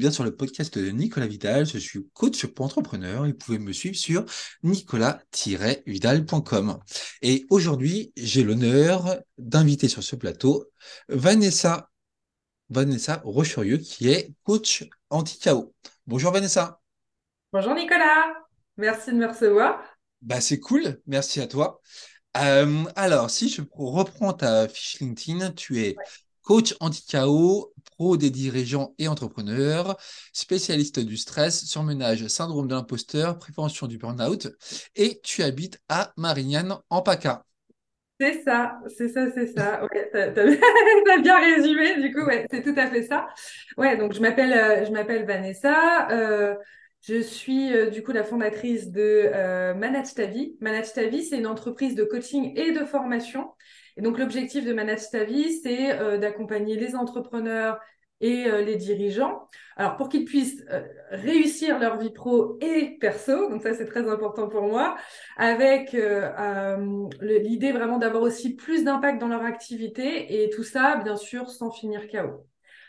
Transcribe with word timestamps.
Bien 0.00 0.10
sur 0.10 0.24
le 0.24 0.34
podcast 0.34 0.76
de 0.78 0.88
Nicolas 0.88 1.26
Vidal. 1.26 1.66
Je 1.66 1.76
suis 1.76 2.08
coach 2.14 2.46
pour 2.46 2.64
entrepreneurs 2.64 3.26
et 3.26 3.32
vous 3.32 3.36
pouvez 3.36 3.58
me 3.58 3.70
suivre 3.70 3.96
sur 3.96 4.24
nicolas-vidal.com. 4.62 6.78
Et 7.20 7.44
aujourd'hui, 7.50 8.10
j'ai 8.16 8.42
l'honneur 8.42 9.20
d'inviter 9.36 9.88
sur 9.88 10.02
ce 10.02 10.16
plateau 10.16 10.64
Vanessa, 11.10 11.90
Vanessa 12.70 13.20
Rocherieux, 13.26 13.76
qui 13.76 14.08
est 14.08 14.32
coach 14.42 14.88
anti-chaos. 15.10 15.74
Bonjour 16.06 16.32
Vanessa. 16.32 16.80
Bonjour 17.52 17.74
Nicolas, 17.74 18.32
merci 18.78 19.10
de 19.10 19.16
me 19.16 19.26
recevoir. 19.26 19.84
Bah, 20.22 20.40
c'est 20.40 20.60
cool, 20.60 20.98
merci 21.06 21.42
à 21.42 21.46
toi. 21.46 21.82
Euh, 22.38 22.84
alors, 22.96 23.28
si 23.28 23.50
je 23.50 23.60
reprends 23.74 24.32
ta 24.32 24.66
fiche 24.66 25.00
LinkedIn, 25.00 25.50
tu 25.50 25.82
es 25.82 25.94
coach 26.50 26.74
anti-chaos, 26.80 27.72
pro 27.92 28.16
des 28.16 28.30
dirigeants 28.30 28.92
et 28.98 29.06
entrepreneurs, 29.06 29.96
spécialiste 30.32 30.98
du 30.98 31.16
stress, 31.16 31.64
surmenage, 31.64 32.26
syndrome 32.26 32.66
de 32.66 32.74
l'imposteur, 32.74 33.38
prévention 33.38 33.86
du 33.86 33.98
burn-out, 33.98 34.48
et 34.96 35.20
tu 35.22 35.44
habites 35.44 35.80
à 35.88 36.12
Marignane, 36.16 36.76
en 36.90 37.02
PACA. 37.02 37.44
C'est 38.18 38.42
ça, 38.42 38.80
c'est 38.98 39.06
ça, 39.10 39.30
c'est 39.32 39.46
ça. 39.46 39.82
As, 40.12 40.30
bien 41.22 41.38
résumé, 41.38 42.02
du 42.02 42.12
coup, 42.12 42.24
ouais, 42.24 42.48
c'est 42.50 42.64
tout 42.64 42.74
à 42.76 42.88
fait 42.88 43.04
ça. 43.04 43.28
Ouais, 43.76 43.96
donc 43.96 44.12
je 44.12 44.20
m'appelle, 44.20 44.52
euh, 44.52 45.24
Vanessa. 45.24 46.08
Euh, 46.10 46.56
je 47.02 47.22
suis 47.22 47.72
euh, 47.72 47.90
du 47.90 48.02
coup 48.02 48.10
la 48.10 48.24
fondatrice 48.24 48.90
de 48.90 49.30
Manage 49.74 50.14
ta 50.14 50.26
vie. 50.26 50.56
Manage 50.60 50.94
ta 50.94 51.04
vie, 51.04 51.22
c'est 51.22 51.38
une 51.38 51.46
entreprise 51.46 51.94
de 51.94 52.02
coaching 52.02 52.58
et 52.58 52.72
de 52.72 52.84
formation 52.84 53.52
donc, 54.00 54.18
l'objectif 54.18 54.64
de 54.64 54.72
Manage 54.72 55.10
ta 55.10 55.24
vie, 55.24 55.60
c'est 55.62 55.98
euh, 55.98 56.18
d'accompagner 56.18 56.76
les 56.76 56.94
entrepreneurs 56.94 57.78
et 58.20 58.46
euh, 58.46 58.62
les 58.62 58.76
dirigeants. 58.76 59.48
Alors, 59.76 59.96
pour 59.96 60.08
qu'ils 60.08 60.24
puissent 60.24 60.62
euh, 60.70 60.82
réussir 61.10 61.78
leur 61.78 61.98
vie 61.98 62.10
pro 62.10 62.58
et 62.60 62.98
perso, 63.00 63.48
donc 63.48 63.62
ça, 63.62 63.74
c'est 63.74 63.86
très 63.86 64.08
important 64.08 64.48
pour 64.48 64.62
moi, 64.62 64.96
avec 65.36 65.92
l'idée 67.20 67.72
vraiment 67.72 67.98
d'avoir 67.98 68.22
aussi 68.22 68.54
plus 68.54 68.84
d'impact 68.84 69.20
dans 69.20 69.28
leur 69.28 69.42
activité 69.42 70.42
et 70.42 70.50
tout 70.50 70.64
ça, 70.64 70.96
bien 71.02 71.16
sûr, 71.16 71.50
sans 71.50 71.70
finir 71.70 72.08
KO. 72.08 72.46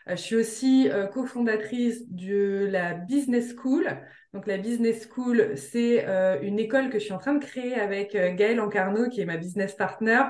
Je 0.08 0.16
suis 0.16 0.36
aussi 0.36 0.90
cofondatrice 1.14 2.10
de 2.10 2.68
la 2.70 2.94
Business 2.94 3.54
School. 3.56 3.88
Donc 4.34 4.48
la 4.48 4.58
Business 4.58 5.08
School, 5.10 5.58
c'est 5.58 6.06
une 6.42 6.58
école 6.58 6.90
que 6.90 7.00
je 7.00 7.04
suis 7.04 7.14
en 7.14 7.18
train 7.18 7.34
de 7.34 7.44
créer 7.44 7.76
avec 7.76 8.14
Gaëlle 8.14 8.62
Ancarno, 8.62 9.10
qui 9.10 9.20
est 9.20 9.26
ma 9.26 9.38
business 9.38 9.76
partner, 9.76 10.24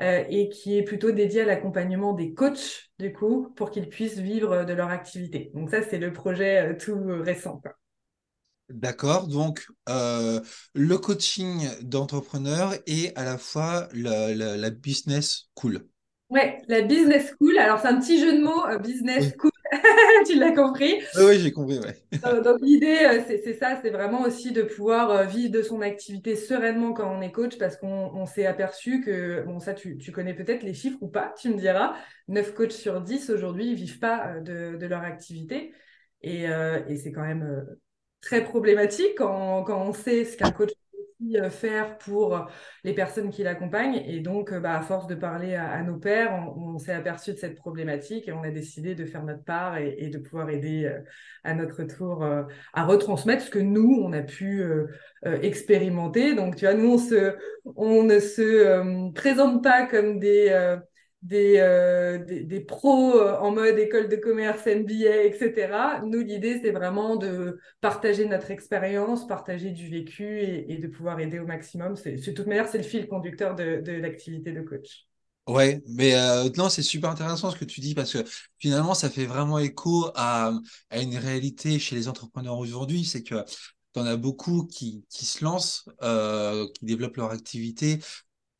euh, 0.00 0.24
et 0.28 0.48
qui 0.48 0.76
est 0.76 0.82
plutôt 0.82 1.12
dédié 1.12 1.42
à 1.42 1.44
l'accompagnement 1.44 2.14
des 2.14 2.34
coachs, 2.34 2.90
du 2.98 3.12
coup, 3.12 3.52
pour 3.54 3.70
qu'ils 3.70 3.88
puissent 3.88 4.18
vivre 4.18 4.64
de 4.64 4.72
leur 4.72 4.90
activité. 4.90 5.52
Donc 5.54 5.70
ça, 5.70 5.82
c'est 5.82 5.98
le 5.98 6.12
projet 6.12 6.72
euh, 6.72 6.76
tout 6.76 6.98
récent. 7.22 7.60
D'accord, 8.68 9.28
donc 9.28 9.66
euh, 9.88 10.40
le 10.74 10.98
coaching 10.98 11.68
d'entrepreneur 11.82 12.74
et 12.86 13.12
à 13.14 13.24
la 13.24 13.38
fois 13.38 13.88
la, 13.92 14.70
business 14.70 15.48
cool. 15.54 15.86
Ouais, 16.30 16.58
la 16.66 16.80
business 16.80 17.32
school. 17.38 17.56
Alors, 17.58 17.78
c'est 17.78 17.88
un 17.88 18.00
petit 18.00 18.18
jeu 18.18 18.32
de 18.32 18.42
mots, 18.42 18.78
business 18.80 19.32
school 19.38 19.53
tu 20.26 20.38
l'as 20.38 20.52
compris. 20.52 20.94
Oui, 21.16 21.38
j'ai 21.38 21.52
compris, 21.52 21.78
Donc, 21.78 22.58
l'idée, 22.60 22.98
euh, 23.04 23.20
c'est 23.26 23.54
ça, 23.54 23.78
c'est 23.82 23.90
vraiment 23.90 24.22
aussi 24.22 24.52
de 24.52 24.62
pouvoir 24.62 25.10
euh, 25.10 25.24
vivre 25.24 25.52
de 25.52 25.62
son 25.62 25.80
activité 25.80 26.36
sereinement 26.36 26.92
quand 26.92 27.10
on 27.10 27.20
est 27.20 27.32
coach, 27.32 27.58
parce 27.58 27.76
qu'on 27.76 28.26
s'est 28.26 28.46
aperçu 28.46 29.00
que, 29.00 29.42
bon, 29.42 29.60
ça, 29.60 29.74
tu, 29.74 29.98
connais 30.12 30.34
peut-être 30.34 30.62
les 30.62 30.74
chiffres 30.74 30.98
ou 31.00 31.08
pas, 31.08 31.34
tu 31.38 31.48
me 31.48 31.56
diras, 31.56 31.94
9 32.28 32.54
coachs 32.54 32.72
sur 32.72 33.00
10 33.00 33.30
aujourd'hui 33.30 33.70
ne 33.70 33.74
vivent 33.74 33.98
pas 33.98 34.34
euh, 34.48 34.76
de, 34.76 34.86
leur 34.86 35.02
activité. 35.02 35.72
Et, 36.22 36.46
c'est 36.96 37.12
quand 37.12 37.26
même 37.26 37.66
très 38.22 38.42
problématique 38.42 39.14
quand, 39.18 39.62
quand 39.64 39.82
on 39.82 39.92
sait 39.92 40.24
ce 40.24 40.38
qu'un 40.38 40.50
coach 40.50 40.70
euh, 41.36 41.50
faire 41.50 41.98
pour 41.98 42.48
les 42.84 42.92
personnes 42.92 43.30
qui 43.30 43.42
l'accompagnent. 43.42 44.02
Et 44.06 44.20
donc, 44.20 44.52
euh, 44.52 44.60
bah, 44.60 44.76
à 44.76 44.82
force 44.82 45.06
de 45.06 45.14
parler 45.14 45.54
à, 45.54 45.82
nos 45.82 45.96
pères, 45.96 46.32
on, 46.56 46.78
s'est 46.78 46.92
aperçu 46.92 47.32
de 47.32 47.38
cette 47.38 47.56
problématique 47.56 48.28
et 48.28 48.32
on 48.32 48.42
a 48.42 48.50
décidé 48.50 48.94
de 48.94 49.04
faire 49.04 49.24
notre 49.24 49.44
part 49.44 49.78
et, 49.78 50.08
de 50.08 50.18
pouvoir 50.18 50.50
aider 50.50 50.84
euh, 50.84 51.00
à 51.44 51.54
notre 51.54 51.84
tour 51.84 52.24
à 52.72 52.84
retransmettre 52.84 53.42
ce 53.42 53.50
que 53.50 53.58
nous, 53.58 54.00
on 54.02 54.12
a 54.12 54.22
pu 54.22 54.64
expérimenter. 55.24 56.34
Donc, 56.34 56.56
tu 56.56 56.64
vois, 56.64 56.74
nous, 56.74 56.94
on, 56.94 56.98
se, 56.98 57.36
on 57.76 58.02
ne 58.02 58.18
se 58.18 59.12
présente 59.12 59.62
pas 59.62 59.86
comme 59.86 60.18
des 60.18 60.48
euh, 60.50 60.76
des, 61.24 62.44
des, 62.44 62.60
pros 62.60 63.18
euh, 63.18 63.38
en 63.38 63.50
mode 63.50 63.78
école 63.78 64.08
de 64.08 64.16
commerce, 64.16 64.66
MBA, 64.66 65.24
etc. 65.24 66.02
Nous, 66.04 66.20
l'idée, 66.20 66.60
c'est 66.62 66.70
vraiment 66.70 67.16
de 67.16 67.58
partager 67.80 68.26
notre 68.26 68.50
expérience, 68.50 69.26
partager 69.26 69.70
du 69.70 69.88
vécu 69.88 70.40
et, 70.40 70.76
de 70.76 70.86
pouvoir 70.86 71.18
aider 71.20 71.38
au 71.38 71.46
maximum. 71.46 71.96
C'est, 71.96 72.12
de 72.12 72.32
toute 72.32 72.46
manière, 72.46 72.68
c'est 72.68 72.78
le 72.78 72.84
fil 72.84 73.08
conducteur 73.08 73.54
de, 73.54 73.80
de 73.80 73.92
l'activité 73.92 74.52
de 74.52 74.60
coach. 74.60 75.06
Ouais, 75.46 75.82
mais 75.88 76.14
euh, 76.14 76.48
non, 76.56 76.68
c'est 76.68 76.82
super 76.82 77.10
intéressant 77.10 77.50
ce 77.50 77.56
que 77.56 77.66
tu 77.66 77.80
dis 77.80 77.94
parce 77.94 78.12
que 78.12 78.24
finalement, 78.58 78.94
ça 78.94 79.10
fait 79.10 79.26
vraiment 79.26 79.58
écho 79.58 80.10
à, 80.14 80.52
à 80.90 81.00
une 81.00 81.16
réalité 81.16 81.78
chez 81.78 81.96
les 81.96 82.08
entrepreneurs 82.08 82.58
aujourd'hui. 82.58 83.04
C'est 83.04 83.22
que 83.22 83.44
tu 83.94 84.00
en 84.00 84.06
as 84.06 84.16
beaucoup 84.16 84.66
qui, 84.66 85.04
qui 85.08 85.24
se 85.24 85.44
lancent, 85.44 85.88
euh, 86.02 86.66
qui 86.74 86.84
développent 86.84 87.16
leur 87.16 87.30
activité 87.30 87.98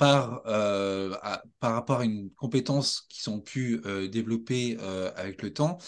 par, 0.05 0.43
euh, 0.45 1.17
par 1.61 1.73
rapport 1.73 2.01
à 2.01 2.05
une 2.05 2.31
compétence 2.35 3.07
qui 3.09 3.23
sont 3.23 3.41
pu 3.41 3.81
euh, 3.87 4.07
développer 4.07 4.77
euh, 4.81 5.11
avec 5.17 5.41
le 5.41 5.51
temps. 5.55 5.79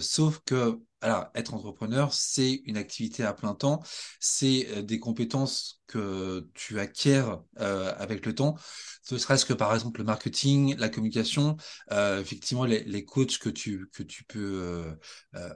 sauf 0.00 0.40
que, 0.46 0.80
alors, 1.02 1.26
être 1.34 1.52
entrepreneur, 1.52 2.14
c'est 2.14 2.62
une 2.64 2.78
activité 2.78 3.22
à 3.22 3.34
plein 3.34 3.54
temps, 3.54 3.82
c'est 4.18 4.82
des 4.82 4.98
compétences 4.98 5.82
que 5.86 6.48
tu 6.54 6.80
acquiers 6.80 7.22
avec 7.56 8.24
le 8.24 8.34
temps. 8.34 8.56
Ce 9.02 9.18
serait-ce 9.18 9.44
que, 9.44 9.52
par 9.52 9.74
exemple, 9.74 10.00
le 10.00 10.06
marketing, 10.06 10.74
la 10.78 10.88
communication, 10.88 11.56
effectivement, 11.90 12.64
les, 12.64 12.82
les, 12.84 13.04
coachs 13.04 13.38
que 13.38 13.50
tu, 13.50 13.88
que 13.92 14.02
tu 14.02 14.24
peux 14.24 14.96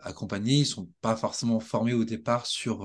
accompagner, 0.03 0.59
ils 0.59 0.67
sont 0.67 0.91
pas 1.01 1.17
forcément 1.17 1.59
formés 1.59 1.95
au 1.95 2.05
départ 2.05 2.45
sur 2.45 2.85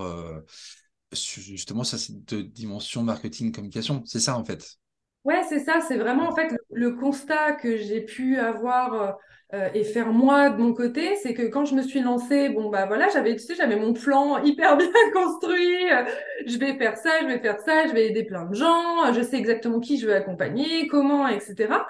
justement 1.11 1.83
ça, 1.83 1.97
cette 1.97 2.33
dimension 2.35 3.03
marketing 3.03 3.51
communication. 3.51 4.03
C'est 4.05 4.19
ça 4.19 4.37
en 4.37 4.43
fait. 4.43 4.77
Ouais, 5.23 5.41
c'est 5.49 5.59
ça. 5.59 5.79
C'est 5.87 5.97
vraiment 5.97 6.29
en 6.29 6.35
fait 6.35 6.55
le, 6.71 6.91
constat 6.91 7.53
que 7.53 7.77
j'ai 7.77 8.01
pu 8.01 8.37
avoir 8.37 9.17
euh, 9.53 9.69
et 9.73 9.83
faire 9.83 10.11
moi 10.11 10.49
de 10.49 10.57
mon 10.61 10.73
côté, 10.73 11.15
c'est 11.15 11.33
que 11.33 11.43
quand 11.43 11.65
je 11.65 11.75
me 11.75 11.81
suis 11.81 12.01
lancée, 12.01 12.49
bon 12.49 12.69
bah 12.69 12.85
voilà, 12.85 13.09
j'avais 13.09 13.35
tu 13.35 13.43
sais, 13.43 13.55
j'avais 13.55 13.75
mon 13.75 13.93
plan 13.93 14.43
hyper 14.43 14.77
bien 14.77 14.87
construit. 15.13 15.91
Euh, 15.91 16.03
je 16.45 16.57
vais 16.57 16.77
faire 16.77 16.97
ça, 16.97 17.21
je 17.21 17.27
vais 17.27 17.39
faire 17.39 17.59
ça, 17.61 17.87
je 17.87 17.93
vais 17.93 18.07
aider 18.07 18.23
plein 18.23 18.45
de 18.45 18.53
gens. 18.53 19.13
Je 19.13 19.21
sais 19.21 19.37
exactement 19.37 19.79
qui 19.79 19.97
je 19.99 20.07
veux 20.07 20.15
accompagner, 20.15 20.87
comment, 20.87 21.27
etc. 21.27 21.85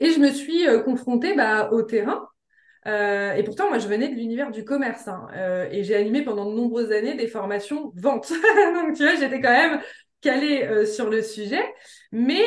Et 0.00 0.10
je 0.10 0.20
me 0.20 0.30
suis 0.30 0.66
euh, 0.68 0.80
confrontée 0.80 1.34
bah, 1.34 1.70
au 1.72 1.82
terrain 1.82 2.28
euh, 2.86 3.34
et 3.34 3.42
pourtant, 3.42 3.68
moi, 3.68 3.78
je 3.78 3.88
venais 3.88 4.08
de 4.08 4.14
l'univers 4.14 4.50
du 4.50 4.64
commerce 4.64 5.08
hein, 5.08 5.28
euh, 5.36 5.68
et 5.70 5.84
j'ai 5.84 5.96
animé 5.96 6.22
pendant 6.22 6.46
de 6.50 6.54
nombreuses 6.54 6.92
années 6.92 7.14
des 7.14 7.26
formations 7.26 7.92
vente. 7.96 8.32
Donc, 8.74 8.96
tu 8.96 9.02
vois, 9.04 9.14
j'étais 9.14 9.40
quand 9.40 9.50
même 9.50 9.80
calée 10.20 10.64
euh, 10.64 10.84
sur 10.86 11.10
le 11.10 11.22
sujet. 11.22 11.62
Mais 12.10 12.40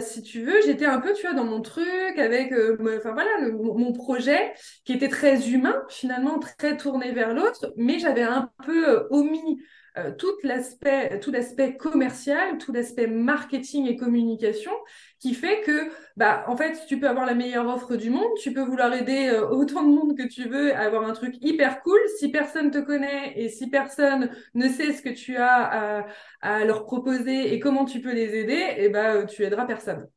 si 0.00 0.22
tu 0.22 0.42
veux, 0.42 0.60
j'étais 0.64 0.86
un 0.86 1.00
peu, 1.00 1.12
tu 1.12 1.22
vois, 1.22 1.34
dans 1.34 1.44
mon 1.44 1.60
truc 1.60 2.18
avec, 2.18 2.52
enfin 2.52 3.12
voilà, 3.12 3.50
mon 3.50 3.92
projet 3.92 4.52
qui 4.84 4.92
était 4.92 5.08
très 5.08 5.48
humain, 5.50 5.82
finalement 5.88 6.38
très 6.38 6.76
tourné 6.76 7.10
vers 7.12 7.34
l'autre, 7.34 7.72
mais 7.76 7.98
j'avais 7.98 8.22
un 8.22 8.50
peu 8.64 9.08
omis 9.10 9.58
euh, 9.98 10.12
tout 10.12 10.32
l'aspect 10.42 11.18
tout 11.20 11.30
l'aspect 11.30 11.76
commercial, 11.76 12.58
tout 12.58 12.72
l'aspect 12.72 13.06
marketing 13.06 13.86
et 13.86 13.96
communication 13.96 14.70
qui 15.18 15.34
fait 15.34 15.60
que 15.62 15.90
bah 16.16 16.44
en 16.46 16.56
fait 16.56 16.84
tu 16.86 17.00
peux 17.00 17.08
avoir 17.08 17.26
la 17.26 17.34
meilleure 17.34 17.66
offre 17.66 17.96
du 17.96 18.10
monde, 18.10 18.28
tu 18.40 18.52
peux 18.52 18.62
vouloir 18.62 18.92
aider 18.94 19.28
euh, 19.28 19.48
autant 19.48 19.82
de 19.82 19.88
monde 19.88 20.16
que 20.16 20.28
tu 20.28 20.48
veux 20.48 20.74
à 20.74 20.80
avoir 20.80 21.08
un 21.08 21.12
truc 21.12 21.34
hyper 21.40 21.82
cool, 21.82 21.98
si 22.18 22.30
personne 22.30 22.70
te 22.70 22.78
connaît 22.78 23.32
et 23.36 23.48
si 23.48 23.68
personne 23.70 24.30
ne 24.54 24.68
sait 24.68 24.92
ce 24.92 25.02
que 25.02 25.10
tu 25.10 25.36
as 25.36 26.06
à, 26.40 26.64
leur 26.64 26.84
proposer 26.84 27.52
et 27.52 27.58
comment 27.60 27.84
tu 27.84 28.00
peux 28.00 28.12
les 28.12 28.36
aider, 28.36 28.52
et 28.52 28.84
eh 28.84 28.88
bah 28.88 29.24
tu 29.24 29.44
aideras 29.44 29.64
personne. 29.64 30.08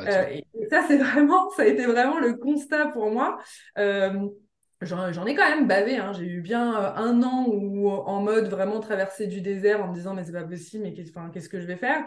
Euh, 0.00 0.24
et 0.30 0.44
ça 0.70 0.82
c'est 0.86 0.96
vraiment 0.98 1.50
ça 1.50 1.62
a 1.62 1.66
été 1.66 1.86
vraiment 1.86 2.18
le 2.18 2.34
constat 2.34 2.88
pour 2.88 3.10
moi. 3.10 3.38
J'en 4.80 5.26
ai 5.26 5.34
quand 5.34 5.48
même 5.48 5.66
bavé, 5.66 5.96
hein. 5.96 6.12
j'ai 6.12 6.24
eu 6.26 6.40
bien 6.40 6.72
euh, 6.80 6.92
un 6.94 7.22
an 7.24 7.46
où 7.48 7.90
en 7.90 8.22
mode 8.22 8.48
vraiment 8.48 8.78
traverser 8.78 9.26
du 9.26 9.40
désert 9.40 9.82
en 9.84 9.88
me 9.88 9.94
disant 9.94 10.14
mais 10.14 10.22
c'est 10.24 10.32
pas 10.32 10.44
possible, 10.44 10.84
mais 10.84 10.92
qu'est-ce 10.94 11.48
que 11.48 11.60
je 11.60 11.66
vais 11.66 11.76
faire? 11.76 12.04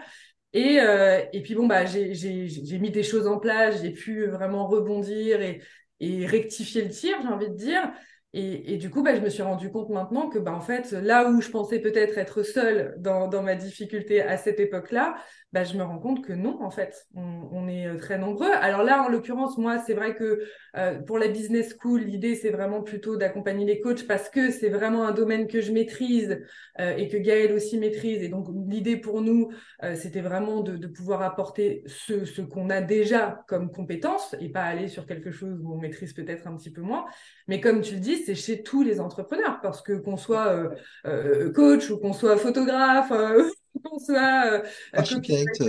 Et, 0.53 0.79
euh, 0.79 1.21
et 1.33 1.41
puis 1.41 1.55
bon 1.55 1.67
bah 1.67 1.85
j'ai 1.85 2.79
mis 2.79 2.91
des 2.91 3.03
choses 3.03 3.27
en 3.27 3.39
place, 3.39 3.81
j'ai 3.81 3.91
pu 3.91 4.25
vraiment 4.27 4.67
rebondir 4.67 5.41
et 5.41 6.25
rectifier 6.25 6.83
le 6.83 6.89
tir, 6.89 7.17
j'ai 7.21 7.27
envie 7.27 7.49
de 7.49 7.55
dire. 7.55 7.91
Et, 8.33 8.77
du 8.77 8.89
coup, 8.89 9.03
bah, 9.03 9.13
je 9.13 9.19
me 9.19 9.27
suis 9.27 9.41
rendu 9.41 9.69
compte 9.69 9.89
maintenant 9.89 10.29
que, 10.29 10.39
bah, 10.39 10.53
en 10.53 10.61
fait, 10.61 10.93
là 10.93 11.29
où 11.29 11.41
je 11.41 11.49
pensais 11.49 11.79
peut-être 11.79 12.17
être 12.17 12.43
seule 12.43 12.95
dans, 12.97 13.29
ma 13.43 13.55
difficulté 13.55 14.21
à 14.21 14.37
cette 14.37 14.61
époque-là, 14.61 15.15
bah, 15.51 15.65
je 15.65 15.75
me 15.75 15.83
rends 15.83 15.99
compte 15.99 16.23
que 16.23 16.31
non, 16.31 16.63
en 16.63 16.71
fait, 16.71 17.07
on, 17.13 17.67
est 17.67 17.85
euh, 17.85 17.97
très 17.97 18.17
nombreux. 18.17 18.49
Alors 18.61 18.83
là, 18.83 19.03
en 19.03 19.09
l'occurrence, 19.09 19.57
moi, 19.57 19.79
c'est 19.85 19.93
vrai 19.93 20.15
que 20.15 20.45
euh, 20.77 20.99
pour 20.99 21.19
la 21.19 21.27
business 21.27 21.75
school, 21.77 22.03
l'idée, 22.03 22.35
c'est 22.35 22.51
vraiment 22.51 22.81
plutôt 22.81 23.17
d'accompagner 23.17 23.65
les 23.65 23.81
coachs 23.81 24.07
parce 24.07 24.29
que 24.29 24.49
c'est 24.49 24.69
vraiment 24.69 25.05
un 25.05 25.11
domaine 25.11 25.47
que 25.47 25.59
je 25.59 25.73
maîtrise 25.73 26.41
euh, 26.79 26.95
et 26.95 27.09
que 27.09 27.17
Gaël 27.17 27.51
aussi 27.51 27.77
maîtrise. 27.77 28.23
Et 28.23 28.29
donc, 28.29 28.47
l'idée 28.69 28.95
pour 28.95 29.21
nous, 29.21 29.49
c'était 29.95 30.21
vraiment 30.21 30.61
de, 30.61 30.87
pouvoir 30.87 31.21
apporter 31.21 31.83
ce, 31.85 32.23
ce 32.25 32.41
qu'on 32.41 32.69
a 32.69 32.81
déjà 32.81 33.43
comme 33.47 33.71
compétences 33.71 34.35
et 34.39 34.49
pas 34.49 34.63
aller 34.63 34.87
sur 34.87 35.05
quelque 35.05 35.31
chose 35.31 35.59
où 35.61 35.73
on 35.73 35.77
maîtrise 35.77 36.13
peut-être 36.13 36.47
un 36.47 36.55
petit 36.55 36.71
peu 36.71 36.81
moins. 36.81 37.05
Mais 37.47 37.59
comme 37.59 37.81
tu 37.81 37.95
le 37.95 37.99
dis, 37.99 38.20
c'est 38.25 38.35
chez 38.35 38.63
tous 38.63 38.83
les 38.83 38.99
entrepreneurs 38.99 39.59
parce 39.61 39.81
que 39.81 39.93
qu'on 39.93 40.17
soit 40.17 40.47
euh, 40.47 40.69
euh, 41.05 41.51
coach 41.51 41.89
ou 41.89 41.97
qu'on 41.97 42.13
soit 42.13 42.37
photographe, 42.37 43.11
euh, 43.11 43.49
qu'on 43.83 43.99
soit 43.99 44.63
architecte, 44.93 45.63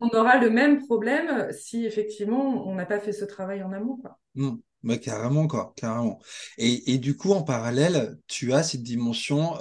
on 0.00 0.08
aura 0.08 0.38
le 0.38 0.50
même 0.50 0.84
problème 0.84 1.52
si 1.52 1.86
effectivement 1.86 2.66
on 2.66 2.74
n'a 2.74 2.86
pas 2.86 3.00
fait 3.00 3.12
ce 3.12 3.24
travail 3.24 3.62
en 3.62 3.72
amont. 3.72 3.96
Quoi. 3.96 4.18
Mmh. 4.34 4.56
Bah, 4.82 4.96
carrément, 4.96 5.46
quoi, 5.46 5.74
carrément. 5.76 6.20
Et, 6.56 6.94
et, 6.94 6.98
du 6.98 7.14
coup, 7.14 7.32
en 7.32 7.42
parallèle, 7.42 8.16
tu 8.26 8.54
as 8.54 8.62
cette 8.62 8.82
dimension 8.82 9.52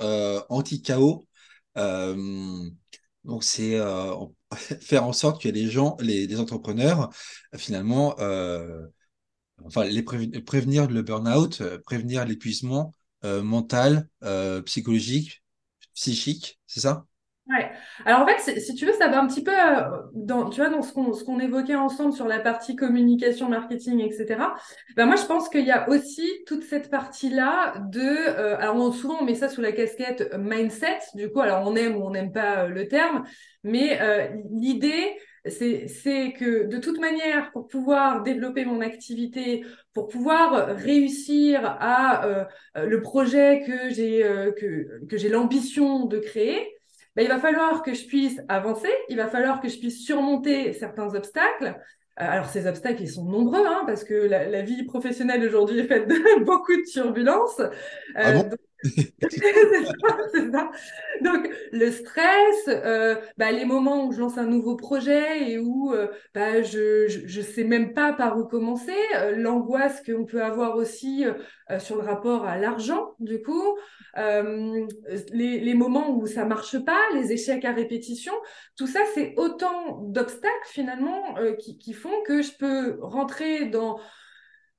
anti-chaos. 0.47 1.27
donc, 1.75 3.44
c'est 3.44 3.77
faire 4.80 5.03
en 5.03 5.12
sorte 5.12 5.41
que 5.41 5.50
les 5.50 5.68
gens, 5.68 5.97
les, 6.00 6.25
les 6.25 6.39
entrepreneurs, 6.39 7.09
finalement, 7.57 8.15
enfin, 9.66 9.86
les 9.86 10.04
prévenir 10.04 10.90
le 10.90 11.02
burn-out, 11.02 11.62
prévenir 11.86 12.26
l'épuisement 12.26 12.94
euh, 13.26 13.44
mental, 13.44 14.08
euh, 14.24 14.62
psychologique, 14.62 15.44
psychique, 15.94 16.60
c'est 16.68 16.80
ça? 16.80 17.06
Ouais. 17.50 17.72
Alors 18.06 18.22
en 18.22 18.28
fait, 18.28 18.60
si 18.60 18.76
tu 18.76 18.86
veux, 18.86 18.94
ça 18.94 19.08
va 19.08 19.20
un 19.20 19.28
petit 19.28 19.44
peu 19.44 19.52
euh, 19.52 19.82
dans, 20.14 20.52
tu 20.52 20.62
vois, 20.62 20.70
dans 20.70 20.84
ce 20.84 20.94
qu'on 20.94 21.12
qu'on 21.12 21.40
évoquait 21.40 21.76
ensemble 21.76 22.14
sur 22.14 22.28
la 22.28 22.40
partie 22.40 22.76
communication, 22.76 23.50
marketing, 23.50 24.02
etc. 24.02 24.54
Ben 24.96 25.08
moi, 25.08 25.16
je 25.16 25.26
pense 25.26 25.50
qu'il 25.50 25.66
y 25.66 25.72
a 25.72 25.90
aussi 25.90 26.30
toute 26.46 26.64
cette 26.64 26.92
partie-là 26.92 27.74
de, 27.90 28.00
euh, 28.00 28.56
alors 28.60 28.94
souvent 28.94 29.18
on 29.20 29.26
met 29.26 29.34
ça 29.34 29.50
sous 29.50 29.62
la 29.62 29.72
casquette 29.72 30.32
mindset. 30.38 31.00
Du 31.16 31.32
coup, 31.32 31.42
alors 31.42 31.68
on 31.68 31.76
aime 31.76 31.98
ou 31.98 32.04
on 32.04 32.12
n'aime 32.12 32.32
pas 32.32 32.68
le 32.68 32.88
terme, 32.88 33.24
mais 33.64 34.00
euh, 34.00 34.28
l'idée 34.52 35.18
c'est 35.45 36.33
que 36.38 36.68
de 36.68 36.77
toute 36.77 37.00
manière, 37.00 37.51
pour 37.51 37.68
pouvoir 37.68 38.24
développer 38.24 38.65
mon 38.65 38.81
activité, 38.81 39.65
pour 39.94 40.07
pouvoir 40.07 40.75
réussir 40.75 41.62
à 41.63 42.25
euh, 42.25 42.45
le 42.75 43.01
projet 43.01 43.63
que 43.65 43.94
j'ai 43.94 44.24
euh, 44.24 44.51
que, 44.51 45.06
que 45.07 45.18
j'ai 45.18 45.30
l'ambition 45.30 46.06
de 46.06 46.19
créer, 46.19 46.68
ben, 47.15 47.24
il 47.24 47.30
va 47.30 47.39
falloir 47.39 47.81
que 47.81 47.94
je 47.94 48.06
puisse 48.06 48.39
avancer, 48.47 48.91
il 49.09 49.18
va 49.18 49.27
falloir 49.27 49.62
que 49.62 49.69
je 49.69 49.80
puisse 49.80 50.06
surmonter 50.06 50.74
certains 50.74 51.15
obstacles. 51.15 51.75
Euh, 52.19 52.25
alors 52.25 52.45
ces 52.47 52.68
obstacles, 52.68 53.01
ils 53.01 53.09
sont 53.09 53.25
nombreux, 53.25 53.65
hein, 53.65 53.83
parce 53.86 54.03
que 54.03 54.13
la, 54.13 54.45
la 54.47 54.62
vie 54.62 54.83
professionnelle 54.83 55.44
aujourd'hui 55.45 55.80
est 55.80 55.88
faite 55.88 56.07
de 56.07 56.44
beaucoup 56.44 56.75
de 56.75 56.91
turbulences. 56.91 57.62
Ah 58.15 58.33
bon? 58.33 58.44
donc, 58.44 58.59
Donc 61.22 61.50
le 61.72 61.92
stress, 61.92 62.68
euh, 62.68 63.16
bah, 63.38 63.52
les 63.52 63.66
moments 63.66 64.06
où 64.06 64.12
je 64.12 64.20
lance 64.20 64.38
un 64.38 64.46
nouveau 64.46 64.76
projet 64.76 65.52
et 65.52 65.60
où 65.60 65.94
euh, 65.94 66.08
bah, 66.34 66.64
je, 66.64 67.08
je 67.08 67.42
sais 67.42 67.64
même 67.64 67.94
pas 67.94 68.14
par 68.14 68.38
où 68.38 68.46
commencer, 68.46 68.96
euh, 69.16 69.36
l'angoisse 69.36 70.02
qu'on 70.04 70.26
peut 70.26 70.44
avoir 70.44 70.76
aussi 70.76 71.26
euh, 71.26 71.80
sur 71.80 71.98
le 71.98 72.04
rapport 72.04 72.46
à 72.46 72.58
l'argent 72.58 73.16
du 73.20 73.42
coup, 73.42 73.78
les, 74.16 75.74
moments 75.74 76.12
où 76.12 76.25
ça 76.25 76.46
marche 76.46 76.78
pas, 76.84 77.00
les 77.14 77.32
échecs 77.32 77.66
à 77.66 77.72
répétition, 77.72 78.34
tout 78.75 78.88
ça 78.88 79.02
c'est 79.14 79.34
autant 79.38 80.02
d'obstacles 80.02 80.50
finalement 80.66 81.36
qui 81.60 81.94
font 81.94 82.22
que 82.25 82.42
je 82.42 82.52
peux 82.58 82.98
rentrer 83.02 83.68
dans 83.68 84.00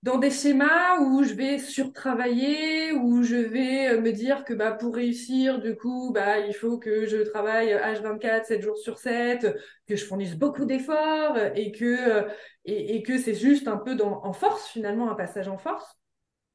dans 0.02 0.16
des 0.16 0.30
schémas 0.30 0.98
où 1.00 1.22
je 1.24 1.34
vais 1.34 1.58
surtravailler, 1.58 2.92
où 2.92 3.22
je 3.22 3.36
vais 3.36 4.00
me 4.00 4.12
dire 4.12 4.44
que 4.44 4.54
bah, 4.54 4.72
pour 4.72 4.94
réussir, 4.94 5.60
du 5.60 5.76
coup, 5.76 6.10
bah, 6.12 6.38
il 6.38 6.54
faut 6.54 6.78
que 6.78 7.04
je 7.04 7.18
travaille 7.18 7.74
H24, 7.74 8.44
7 8.44 8.62
jours 8.62 8.78
sur 8.78 8.98
7, 8.98 9.54
que 9.86 9.96
je 9.96 10.04
fournisse 10.06 10.36
beaucoup 10.36 10.64
d'efforts 10.64 11.36
et 11.54 11.70
que, 11.72 12.26
et, 12.64 12.96
et 12.96 13.02
que 13.02 13.18
c'est 13.18 13.34
juste 13.34 13.68
un 13.68 13.76
peu 13.76 13.94
en 14.02 14.32
force, 14.32 14.68
finalement, 14.68 15.10
un 15.10 15.14
passage 15.14 15.48
en 15.48 15.58
force. 15.58 15.98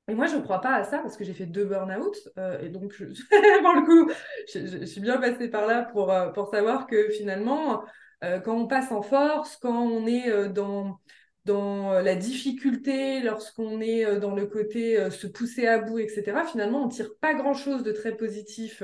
Et 0.08 0.16
moi, 0.16 0.26
je 0.28 0.36
ne 0.36 0.42
crois 0.42 0.62
pas 0.62 0.74
à 0.76 0.84
ça 0.84 1.00
parce 1.00 1.18
que 1.18 1.24
j'ai 1.24 1.34
fait 1.34 1.48
deux 1.48 1.66
burn-out. 1.66 2.16
Euh, 2.38 2.60
et 2.62 2.70
donc, 2.70 2.96
pour 2.98 3.74
le 3.74 3.86
coup, 3.86 4.12
je, 4.54 4.86
suis 4.86 5.02
bien 5.02 5.18
passée 5.20 5.50
par 5.50 5.68
là 5.68 5.84
pour, 5.84 6.14
pour 6.34 6.50
savoir 6.50 6.88
que 6.88 7.10
finalement, 7.10 7.84
euh, 8.24 8.40
quand 8.40 8.56
on 8.56 8.68
passe 8.68 8.92
en 8.92 9.02
force, 9.04 9.58
quand 9.58 9.84
on 9.84 10.06
est 10.08 10.50
dans 10.50 11.00
dans 11.46 11.94
la 12.02 12.16
difficulté, 12.16 13.22
lorsqu'on 13.22 13.80
est 13.80 14.04
euh, 14.04 14.20
dans 14.20 14.34
le 14.34 14.48
côté 14.48 14.98
euh, 14.98 15.12
se 15.12 15.28
pousser 15.28 15.68
à 15.68 15.78
bout, 15.78 16.00
etc., 16.00 16.42
finalement, 16.50 16.86
on 16.86 16.88
tire 16.88 17.16
pas 17.22 17.36
grand-chose 17.36 17.84
de 17.84 17.92
très 17.92 18.18
positif 18.18 18.82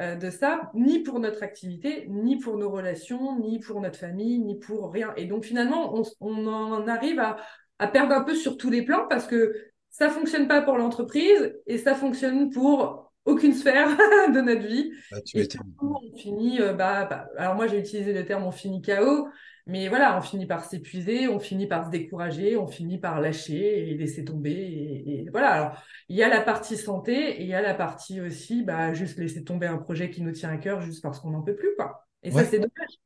euh, 0.00 0.14
de 0.16 0.30
ça, 0.30 0.70
ni 0.74 1.00
pour 1.00 1.20
notre 1.20 1.42
activité, 1.42 2.06
ni 2.08 2.38
pour 2.38 2.56
nos 2.56 2.70
relations, 2.70 3.38
ni 3.38 3.60
pour 3.60 3.80
notre 3.82 3.98
famille, 3.98 4.38
ni 4.38 4.58
pour 4.58 4.90
rien. 4.90 5.12
Et 5.16 5.26
donc, 5.26 5.44
finalement, 5.44 5.94
on, 5.94 6.02
on 6.20 6.46
en 6.46 6.88
arrive 6.88 7.20
à, 7.20 7.36
à, 7.78 7.86
perdre 7.86 8.14
un 8.14 8.22
peu 8.22 8.34
sur 8.34 8.56
tous 8.56 8.70
les 8.70 8.82
plans 8.82 9.06
parce 9.08 9.26
que 9.26 9.54
ça 9.90 10.08
fonctionne 10.08 10.48
pas 10.48 10.62
pour 10.62 10.78
l'entreprise 10.78 11.54
et 11.66 11.76
ça 11.76 11.94
fonctionne 11.94 12.50
pour 12.50 13.07
aucune 13.28 13.54
sphère 13.54 13.88
de 14.34 14.40
notre 14.40 14.66
vie. 14.66 14.90
Bah, 15.10 15.18
et 15.34 15.48
on 15.80 16.16
finit, 16.16 16.58
bah, 16.58 17.04
bah, 17.04 17.28
alors 17.36 17.54
moi 17.54 17.66
j'ai 17.66 17.78
utilisé 17.78 18.12
le 18.12 18.24
terme 18.24 18.44
on 18.44 18.50
finit 18.50 18.82
KO, 18.82 19.28
mais 19.68 19.88
voilà, 19.88 20.16
on 20.16 20.22
finit 20.22 20.46
par 20.46 20.64
s'épuiser, 20.64 21.28
on 21.28 21.38
finit 21.38 21.66
par 21.66 21.84
se 21.84 21.90
décourager, 21.90 22.56
on 22.56 22.66
finit 22.66 22.96
par 22.96 23.20
lâcher 23.20 23.90
et 23.90 23.94
laisser 23.98 24.24
tomber. 24.24 24.50
Et, 24.50 25.20
et, 25.20 25.28
voilà. 25.30 25.50
Alors, 25.50 25.82
il 26.08 26.16
y 26.16 26.22
a 26.22 26.28
la 26.28 26.40
partie 26.40 26.78
santé 26.78 27.12
et 27.12 27.42
il 27.42 27.48
y 27.48 27.54
a 27.54 27.60
la 27.60 27.74
partie 27.74 28.22
aussi, 28.22 28.62
bah, 28.62 28.94
juste 28.94 29.18
laisser 29.18 29.44
tomber 29.44 29.66
un 29.66 29.76
projet 29.76 30.08
qui 30.08 30.22
nous 30.22 30.32
tient 30.32 30.48
à 30.48 30.56
cœur 30.56 30.80
juste 30.80 31.02
parce 31.02 31.20
qu'on 31.20 31.30
n'en 31.30 31.42
peut 31.42 31.54
plus, 31.54 31.74
quoi. 31.76 32.08
Et 32.22 32.32
ouais. 32.32 32.44
ça, 32.44 32.50
c'est 32.50 32.58
dommage. 32.58 32.98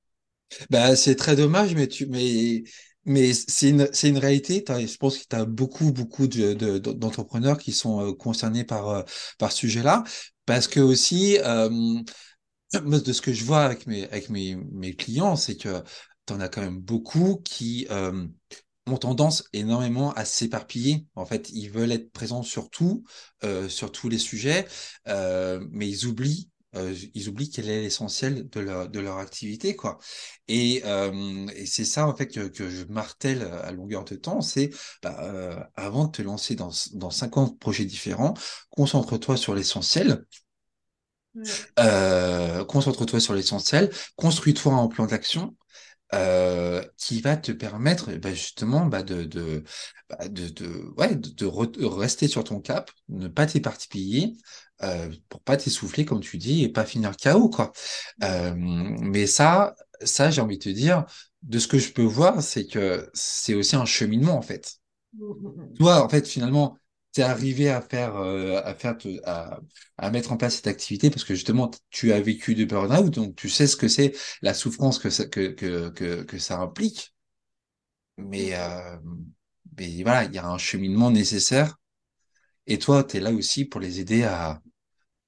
Bah, 0.70 0.94
c'est 0.94 1.16
très 1.16 1.34
dommage, 1.34 1.74
mais 1.74 1.88
tu, 1.88 2.06
mais, 2.06 2.62
mais 3.04 3.32
c'est 3.34 3.70
une, 3.70 3.88
c'est 3.92 4.08
une 4.08 4.18
réalité. 4.18 4.64
Je 4.68 4.96
pense 4.96 5.18
que 5.18 5.24
tu 5.28 5.36
as 5.36 5.44
beaucoup, 5.44 5.92
beaucoup 5.92 6.26
de, 6.26 6.52
de, 6.54 6.78
d'entrepreneurs 6.78 7.58
qui 7.58 7.72
sont 7.72 8.14
concernés 8.14 8.64
par, 8.64 9.04
par 9.38 9.52
ce 9.52 9.58
sujet-là. 9.58 10.04
Parce 10.46 10.68
que 10.68 10.80
aussi, 10.80 11.38
euh, 11.44 11.68
de 12.72 13.12
ce 13.12 13.20
que 13.20 13.32
je 13.32 13.44
vois 13.44 13.62
avec 13.64 13.86
mes, 13.86 14.04
avec 14.08 14.28
mes, 14.30 14.56
mes 14.56 14.94
clients, 14.94 15.36
c'est 15.36 15.56
que 15.56 15.82
t'en 16.26 16.40
as 16.40 16.48
quand 16.48 16.62
même 16.62 16.78
beaucoup 16.78 17.40
qui 17.44 17.86
euh, 17.90 18.26
ont 18.86 18.96
tendance 18.96 19.44
énormément 19.52 20.12
à 20.14 20.24
s'éparpiller. 20.24 21.06
En 21.14 21.26
fait, 21.26 21.50
ils 21.50 21.68
veulent 21.70 21.92
être 21.92 22.12
présents 22.12 22.42
sur 22.42 22.70
tout, 22.70 23.04
euh, 23.44 23.68
sur 23.68 23.92
tous 23.92 24.08
les 24.08 24.18
sujets, 24.18 24.66
euh, 25.08 25.64
mais 25.70 25.88
ils 25.88 26.06
oublient 26.06 26.50
euh, 26.74 26.94
ils 27.14 27.28
oublient 27.28 27.50
quel 27.50 27.68
est 27.68 27.82
l'essentiel 27.82 28.48
de 28.48 28.60
leur, 28.60 28.88
de 28.88 29.00
leur 29.00 29.18
activité, 29.18 29.76
quoi. 29.76 29.98
Et, 30.48 30.82
euh, 30.84 31.46
et 31.54 31.66
c'est 31.66 31.84
ça, 31.84 32.06
en 32.06 32.14
fait, 32.16 32.28
que, 32.28 32.48
que 32.48 32.68
je 32.68 32.84
martèle 32.84 33.42
à 33.42 33.72
longueur 33.72 34.04
de 34.04 34.16
temps, 34.16 34.40
c'est 34.40 34.70
bah, 35.02 35.16
euh, 35.20 35.56
avant 35.76 36.06
de 36.06 36.12
te 36.12 36.22
lancer 36.22 36.54
dans, 36.54 36.70
dans 36.94 37.10
50 37.10 37.58
projets 37.58 37.84
différents, 37.84 38.34
concentre-toi 38.70 39.36
sur 39.36 39.54
l'essentiel. 39.54 40.24
Ouais. 41.34 42.64
concentre-toi 42.68 43.20
sur 43.20 43.34
l'essentiel, 43.34 43.90
construis-toi 44.16 44.74
un 44.74 44.88
plan 44.88 45.06
d'action, 45.06 45.56
euh, 46.14 46.82
qui 46.98 47.22
va 47.22 47.38
te 47.38 47.52
permettre 47.52 48.12
bah, 48.16 48.34
justement 48.34 48.84
bah, 48.84 49.02
de, 49.02 49.24
de, 49.24 49.64
bah, 50.10 50.28
de, 50.28 50.48
de, 50.48 50.92
ouais, 50.98 51.14
de, 51.16 51.30
de, 51.30 51.46
re 51.46 51.66
de, 51.70 51.86
rester 51.86 52.28
sur 52.28 52.44
ton 52.44 52.60
cap, 52.60 52.90
ne 53.08 53.28
pas 53.28 53.46
t'éparpiller, 53.46 54.34
euh, 54.82 55.10
pour 55.28 55.40
pas 55.40 55.56
t'essouffler 55.56 56.04
comme 56.04 56.20
tu 56.20 56.38
dis 56.38 56.64
et 56.64 56.68
pas 56.68 56.84
finir 56.84 57.16
KO 57.16 57.48
quoi. 57.48 57.72
Euh, 58.22 58.52
mais 58.56 59.26
ça, 59.26 59.74
ça 60.02 60.30
j'ai 60.30 60.40
envie 60.40 60.58
de 60.58 60.64
te 60.64 60.68
dire, 60.68 61.04
de 61.42 61.58
ce 61.58 61.68
que 61.68 61.78
je 61.78 61.92
peux 61.92 62.02
voir, 62.02 62.42
c'est 62.42 62.66
que 62.66 63.10
c'est 63.14 63.54
aussi 63.54 63.76
un 63.76 63.84
cheminement 63.84 64.36
en 64.36 64.42
fait. 64.42 64.76
Toi, 65.78 66.02
en 66.02 66.08
fait, 66.08 66.26
finalement, 66.26 66.78
t'es 67.12 67.22
arrivé 67.22 67.68
à 67.68 67.82
faire, 67.82 68.16
euh, 68.16 68.60
à 68.64 68.74
faire, 68.74 68.96
à, 69.24 69.60
à, 69.98 70.10
mettre 70.10 70.32
en 70.32 70.36
place 70.36 70.56
cette 70.56 70.66
activité 70.66 71.10
parce 71.10 71.24
que 71.24 71.34
justement, 71.34 71.70
tu 71.90 72.12
as 72.12 72.20
vécu 72.20 72.54
de 72.54 72.64
burn-out, 72.64 73.10
donc 73.12 73.36
tu 73.36 73.50
sais 73.50 73.66
ce 73.66 73.76
que 73.76 73.88
c'est 73.88 74.12
la 74.40 74.54
souffrance 74.54 74.98
que 74.98 75.10
ça, 75.10 75.26
que, 75.26 75.48
que, 75.48 75.90
que, 75.90 76.22
que 76.22 76.38
ça 76.38 76.58
implique. 76.58 77.14
Mais, 78.16 78.54
mais 79.76 80.02
voilà, 80.02 80.24
il 80.24 80.34
y 80.34 80.38
a 80.38 80.46
un 80.46 80.58
cheminement 80.58 81.10
nécessaire. 81.10 81.76
Et 82.66 82.78
toi, 82.78 83.04
tu 83.04 83.16
es 83.16 83.20
là 83.20 83.32
aussi 83.32 83.64
pour 83.64 83.80
les 83.80 84.00
aider 84.00 84.24
à, 84.24 84.62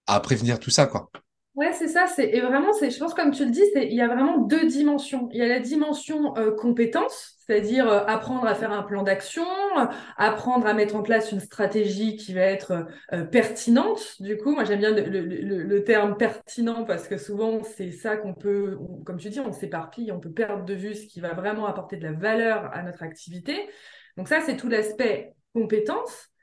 à 0.06 0.20
prévenir 0.20 0.58
tout 0.58 0.70
ça, 0.70 0.86
quoi. 0.86 1.10
Ouais, 1.54 1.72
c'est 1.72 1.86
ça. 1.86 2.08
C'est 2.08 2.28
et 2.30 2.40
vraiment, 2.40 2.72
c'est, 2.72 2.90
je 2.90 2.98
pense, 2.98 3.14
comme 3.14 3.30
tu 3.30 3.44
le 3.44 3.52
dis, 3.52 3.62
c'est, 3.72 3.86
il 3.86 3.94
y 3.94 4.00
a 4.00 4.08
vraiment 4.08 4.38
deux 4.38 4.66
dimensions. 4.66 5.28
Il 5.30 5.38
y 5.38 5.42
a 5.42 5.46
la 5.46 5.60
dimension 5.60 6.36
euh, 6.36 6.50
compétence, 6.50 7.36
c'est-à-dire 7.46 7.88
euh, 7.88 8.04
apprendre 8.06 8.44
à 8.44 8.56
faire 8.56 8.72
un 8.72 8.82
plan 8.82 9.04
d'action, 9.04 9.46
euh, 9.78 9.86
apprendre 10.16 10.66
à 10.66 10.74
mettre 10.74 10.96
en 10.96 11.02
place 11.02 11.30
une 11.30 11.38
stratégie 11.38 12.16
qui 12.16 12.34
va 12.34 12.40
être 12.40 12.88
pertinente. 13.30 14.20
Du 14.20 14.36
coup, 14.36 14.50
moi, 14.50 14.64
j'aime 14.64 14.80
bien 14.80 14.90
le, 14.90 15.84
terme 15.84 16.16
pertinent 16.16 16.84
parce 16.84 17.06
que 17.06 17.18
souvent, 17.18 17.62
c'est 17.62 17.92
ça 17.92 18.16
qu'on 18.16 18.34
peut, 18.34 18.76
comme 19.04 19.18
tu 19.18 19.28
dis, 19.30 19.38
on 19.38 19.52
s'éparpille, 19.52 20.10
on 20.10 20.18
peut 20.18 20.32
perdre 20.32 20.64
de 20.64 20.74
vue 20.74 20.94
ce 20.94 21.06
qui 21.06 21.20
va 21.20 21.34
vraiment 21.34 21.66
apporter 21.66 21.96
de 21.96 22.02
la 22.02 22.12
valeur 22.12 22.68
à 22.72 22.82
notre 22.82 23.04
activité. 23.04 23.68
Donc 24.16 24.26
ça, 24.26 24.40
c'est 24.40 24.56
tout 24.56 24.68
l'aspect 24.68 25.34
compétence 25.54 26.33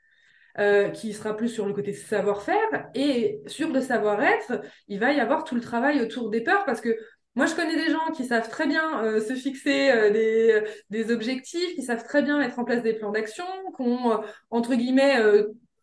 euh, 0.58 0.90
qui 0.90 1.12
sera 1.12 1.36
plus 1.36 1.48
sur 1.48 1.66
le 1.66 1.72
côté 1.72 1.92
savoir-faire. 1.92 2.90
Et 2.94 3.40
sur 3.46 3.70
le 3.70 3.80
savoir-être, 3.80 4.60
il 4.88 5.00
va 5.00 5.12
y 5.12 5.20
avoir 5.20 5.44
tout 5.44 5.54
le 5.54 5.60
travail 5.60 6.00
autour 6.00 6.30
des 6.30 6.42
peurs 6.42 6.64
parce 6.64 6.80
que 6.80 6.96
moi, 7.34 7.46
je 7.46 7.54
connais 7.54 7.76
des 7.76 7.90
gens 7.90 8.10
qui 8.14 8.26
savent 8.26 8.48
très 8.50 8.66
bien 8.66 9.02
euh, 9.04 9.20
se 9.20 9.34
fixer 9.34 9.90
euh, 9.90 10.10
des, 10.10 10.62
des 10.90 11.10
objectifs, 11.10 11.74
qui 11.74 11.82
savent 11.82 12.04
très 12.04 12.22
bien 12.22 12.38
mettre 12.38 12.58
en 12.58 12.64
place 12.64 12.82
des 12.82 12.92
plans 12.92 13.10
d'action, 13.10 13.46
qui 13.74 13.82
ont, 13.82 14.20
entre 14.50 14.74
guillemets, 14.74 15.16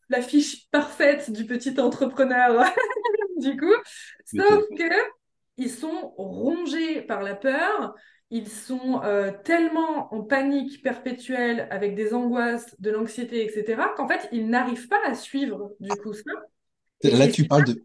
la 0.10 0.22
fiche 0.22 0.70
parfaite 0.70 1.32
du 1.32 1.46
petit 1.46 1.80
entrepreneur, 1.80 2.64
du 3.38 3.58
coup. 3.58 3.74
Sauf 4.26 4.64
que 4.78 4.94
ils 5.58 5.70
sont 5.70 6.14
rongés 6.18 7.02
par 7.02 7.22
la 7.22 7.36
peur, 7.36 7.96
ils 8.32 8.48
sont 8.50 9.02
euh, 9.04 9.32
tellement 9.44 10.14
en 10.14 10.24
panique 10.24 10.82
perpétuelle 10.84 11.68
avec 11.72 11.96
des 11.96 12.14
angoisses, 12.14 12.76
de 12.80 12.92
l'anxiété, 12.92 13.46
etc., 13.46 13.94
qu'en 13.98 14.08
fait, 14.08 14.30
ils 14.32 14.48
n'arrivent 14.50 14.88
pas 14.88 15.00
à 15.06 15.16
suivre 15.16 15.74
du 15.80 15.98
coup 15.98 16.14
ça. 16.14 16.32
Là, 17.04 17.28
tu 17.28 17.46
parles 17.48 17.66
de, 17.66 17.76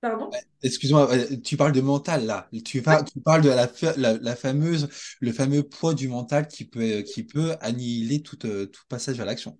pardon? 0.00 0.40
excuse-moi, 0.62 1.08
tu 1.44 1.56
parles 1.56 1.72
de 1.72 1.80
mental 1.80 2.26
là. 2.26 2.48
Tu, 2.64 2.82
parles 2.82 3.42
de 3.42 3.48
la, 3.50 3.68
fa- 3.68 3.94
la, 3.96 4.14
la 4.18 4.36
fameuse, 4.36 4.88
le 5.20 5.32
fameux 5.32 5.62
poids 5.62 5.94
du 5.94 6.08
mental 6.08 6.48
qui 6.48 6.64
peut, 6.64 7.02
qui 7.02 7.24
peut 7.24 7.54
annihiler 7.60 8.22
tout, 8.22 8.46
euh, 8.46 8.66
tout 8.66 8.82
passage 8.88 9.20
à 9.20 9.24
l'action. 9.24 9.58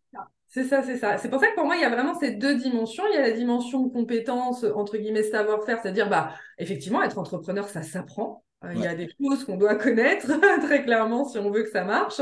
C'est 0.49 0.65
ça, 0.65 0.83
c'est 0.83 0.99
ça. 0.99 1.17
C'est 1.19 1.29
pour 1.31 1.39
ça 1.41 1.47
que 1.49 1.55
pour 1.55 1.65
moi, 1.65 1.77
il 1.77 1.83
y 1.83 1.85
a 1.85 1.91
vraiment 1.91 2.19
ces 2.19 2.33
deux 2.33 2.57
dimensions. 2.57 3.05
Il 3.09 3.15
y 3.15 3.19
a 3.19 3.21
la 3.23 3.31
dimension 3.31 3.89
compétence, 3.89 4.65
entre 4.75 4.97
guillemets, 4.97 5.23
savoir-faire, 5.23 5.81
c'est-à-dire, 5.81 6.09
bah, 6.09 6.35
effectivement, 6.59 7.03
être 7.03 7.19
entrepreneur, 7.19 7.69
ça 7.69 7.83
s'apprend. 7.83 8.45
Euh, 8.65 8.73
il 8.75 8.81
y 8.81 8.87
a 8.87 8.95
des 8.95 9.09
choses 9.21 9.45
qu'on 9.45 9.57
doit 9.57 9.75
connaître 9.75 10.27
très 10.61 10.85
clairement 10.85 11.25
si 11.25 11.39
on 11.39 11.51
veut 11.51 11.63
que 11.63 11.71
ça 11.71 11.85
marche, 11.85 12.21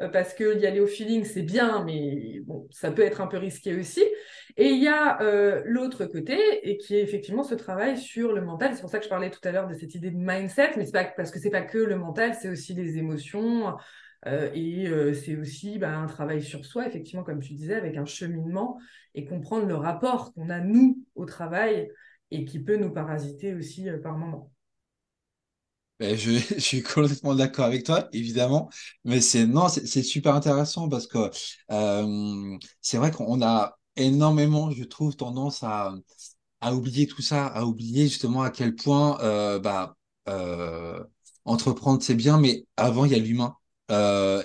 euh, 0.00 0.08
parce 0.08 0.34
que 0.34 0.56
y 0.58 0.66
aller 0.66 0.80
au 0.80 0.86
feeling, 0.86 1.24
c'est 1.24 1.42
bien, 1.42 1.84
mais 1.84 2.40
bon, 2.44 2.68
ça 2.70 2.92
peut 2.92 3.02
être 3.02 3.20
un 3.20 3.26
peu 3.26 3.38
risqué 3.38 3.74
aussi. 3.76 4.04
Et 4.56 4.68
il 4.68 4.82
y 4.82 4.88
a 4.88 5.20
euh, 5.22 5.62
l'autre 5.64 6.06
côté, 6.06 6.38
et 6.68 6.76
qui 6.76 6.96
est 6.96 7.02
effectivement 7.02 7.42
ce 7.42 7.54
travail 7.54 7.98
sur 7.98 8.32
le 8.32 8.40
mental. 8.40 8.74
C'est 8.74 8.80
pour 8.80 8.90
ça 8.90 8.98
que 8.98 9.04
je 9.04 9.10
parlais 9.10 9.30
tout 9.30 9.40
à 9.44 9.52
l'heure 9.52 9.68
de 9.68 9.74
cette 9.74 9.94
idée 9.94 10.10
de 10.10 10.18
mindset, 10.18 10.72
mais 10.76 10.84
c'est 10.84 10.92
pas 10.92 11.04
parce 11.04 11.30
que 11.30 11.38
c'est 11.38 11.50
pas 11.50 11.62
que 11.62 11.78
le 11.78 11.96
mental, 11.96 12.34
c'est 12.40 12.48
aussi 12.48 12.74
les 12.74 12.98
émotions, 12.98 13.74
euh, 14.26 14.50
et 14.52 14.86
euh, 14.88 15.14
c'est 15.14 15.36
aussi 15.36 15.78
bah, 15.78 15.96
un 15.96 16.06
travail 16.06 16.42
sur 16.42 16.64
soi, 16.64 16.86
effectivement, 16.86 17.24
comme 17.24 17.40
tu 17.40 17.54
disais, 17.54 17.74
avec 17.74 17.96
un 17.96 18.04
cheminement 18.04 18.78
et 19.14 19.24
comprendre 19.24 19.66
le 19.66 19.76
rapport 19.76 20.32
qu'on 20.34 20.50
a, 20.50 20.60
nous, 20.60 21.02
au 21.14 21.24
travail 21.24 21.90
et 22.30 22.44
qui 22.44 22.60
peut 22.62 22.76
nous 22.76 22.92
parasiter 22.92 23.54
aussi 23.54 23.88
par 24.02 24.16
moments. 24.18 24.52
Ben, 26.00 26.16
je, 26.18 26.38
suis 26.58 26.82
complètement 26.82 27.34
d'accord 27.34 27.66
avec 27.66 27.84
toi, 27.84 28.08
évidemment, 28.12 28.70
mais 29.04 29.20
c'est 29.20 29.46
non, 29.46 29.68
c'est 29.68 30.02
super 30.02 30.34
intéressant 30.34 30.88
parce 30.88 31.06
que 31.06 31.30
euh, 31.70 32.56
c'est 32.80 32.96
vrai 32.96 33.10
qu'on 33.10 33.42
a 33.42 33.78
énormément, 33.96 34.70
je 34.70 34.82
trouve, 34.84 35.14
tendance 35.14 35.62
à, 35.62 35.94
à 36.62 36.74
oublier 36.74 37.06
tout 37.06 37.20
ça, 37.22 37.46
à 37.46 37.64
oublier 37.64 38.04
justement 38.08 38.42
à 38.42 38.50
quel 38.50 38.74
point 38.74 39.20
euh, 39.20 39.58
bah, 39.58 39.96
euh, 40.28 41.04
entreprendre 41.44 42.02
c'est 42.02 42.14
bien, 42.14 42.38
mais 42.40 42.64
avant 42.78 43.04
il 43.04 43.12
y 43.12 43.14
a 43.14 43.18
l'humain. 43.18 43.56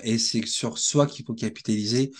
Et 0.04 0.18
c'est 0.18 0.44
sur 0.46 0.76
soi 0.78 1.06
qu'il 1.06 1.24
faut 1.24 1.34
capitaliser 1.34 2.10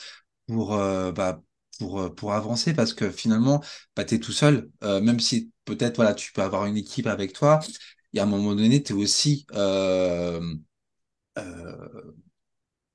pour 0.46 0.70
bah, 0.76 1.42
pour 1.78 2.14
pour 2.14 2.32
avancer 2.32 2.72
parce 2.74 2.94
que 2.94 3.10
finalement 3.10 3.62
bah, 3.96 4.04
t'es 4.04 4.20
tout 4.20 4.32
seul, 4.32 4.70
même 4.82 5.20
si 5.20 5.50
peut-être 5.64 5.96
voilà 5.96 6.14
tu 6.14 6.32
peux 6.32 6.42
avoir 6.42 6.66
une 6.66 6.76
équipe 6.76 7.06
avec 7.08 7.32
toi 7.32 7.60
et 8.16 8.20
à 8.20 8.24
un 8.24 8.26
moment 8.26 8.54
donné, 8.54 8.82
tu 8.82 8.92
es 8.92 8.96
aussi 8.96 9.46
euh, 9.54 10.40
euh, 11.38 12.12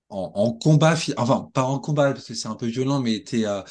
en, 0.10 0.51
combat, 0.54 0.96
fi- 0.96 1.13
enfin 1.18 1.50
pas 1.54 1.63
en 1.63 1.80
combat 1.80 2.13
parce 2.13 2.28
que 2.28 2.34
c'est 2.34 2.48
un 2.48 2.56
peu 2.56 2.68
violent, 2.68 3.00
mais 3.00 3.24
t'es, 3.24 3.46
euh, 3.46 3.62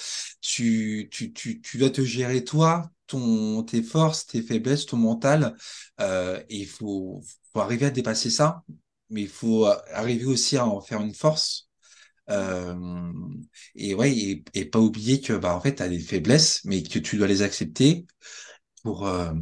tu, 0.40 1.08
tu, 1.12 1.32
tu, 1.32 1.60
tu 1.60 1.78
dois 1.78 1.90
te 1.90 2.02
gérer 2.02 2.44
toi, 2.44 2.90
ton, 3.06 3.62
tes 3.62 3.82
forces, 3.82 4.26
tes 4.26 4.42
faiblesses, 4.42 4.86
ton 4.86 4.96
mental, 4.96 5.54
euh, 6.00 6.40
et 6.48 6.58
il 6.60 6.66
faut, 6.68 7.22
faut 7.52 7.60
arriver 7.60 7.86
à 7.86 7.90
dépasser 7.90 8.30
ça, 8.30 8.62
mais 9.10 9.22
il 9.22 9.28
faut 9.28 9.66
euh, 9.66 9.76
arriver 9.92 10.24
aussi 10.26 10.56
à 10.56 10.66
en 10.66 10.80
faire 10.80 11.00
une 11.02 11.14
force. 11.14 11.68
Euh, 12.30 12.74
et 13.74 13.94
ouais, 13.94 14.12
et, 14.16 14.44
et 14.54 14.64
pas 14.66 14.78
oublier 14.80 15.20
que 15.20 15.32
bah 15.34 15.54
en 15.56 15.60
fait, 15.60 15.76
tu 15.76 15.82
as 15.82 15.88
des 15.88 16.00
faiblesses, 16.00 16.62
mais 16.64 16.82
que 16.82 16.98
tu 16.98 17.16
dois 17.18 17.26
les 17.28 17.42
accepter 17.42 18.06
pour, 18.82 19.06
euh, 19.08 19.32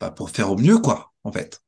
bah, 0.00 0.10
pour 0.12 0.30
faire 0.30 0.50
au 0.52 0.58
mieux, 0.58 0.78
quoi, 0.78 1.11
en 1.24 1.32
fait. 1.32 1.60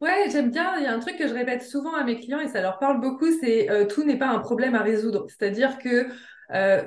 Ouais, 0.00 0.28
j'aime 0.30 0.50
bien. 0.50 0.76
Il 0.78 0.84
y 0.84 0.86
a 0.86 0.94
un 0.94 1.00
truc 1.00 1.16
que 1.16 1.26
je 1.26 1.34
répète 1.34 1.62
souvent 1.62 1.94
à 1.94 2.04
mes 2.04 2.20
clients 2.20 2.40
et 2.40 2.48
ça 2.48 2.60
leur 2.60 2.78
parle 2.78 3.00
beaucoup, 3.00 3.30
c'est 3.40 3.70
euh, 3.70 3.84
tout 3.84 4.04
n'est 4.04 4.18
pas 4.18 4.28
un 4.28 4.38
problème 4.38 4.74
à 4.74 4.82
résoudre. 4.82 5.26
C'est-à-dire 5.28 5.78
que 5.78 6.06
euh, 6.52 6.84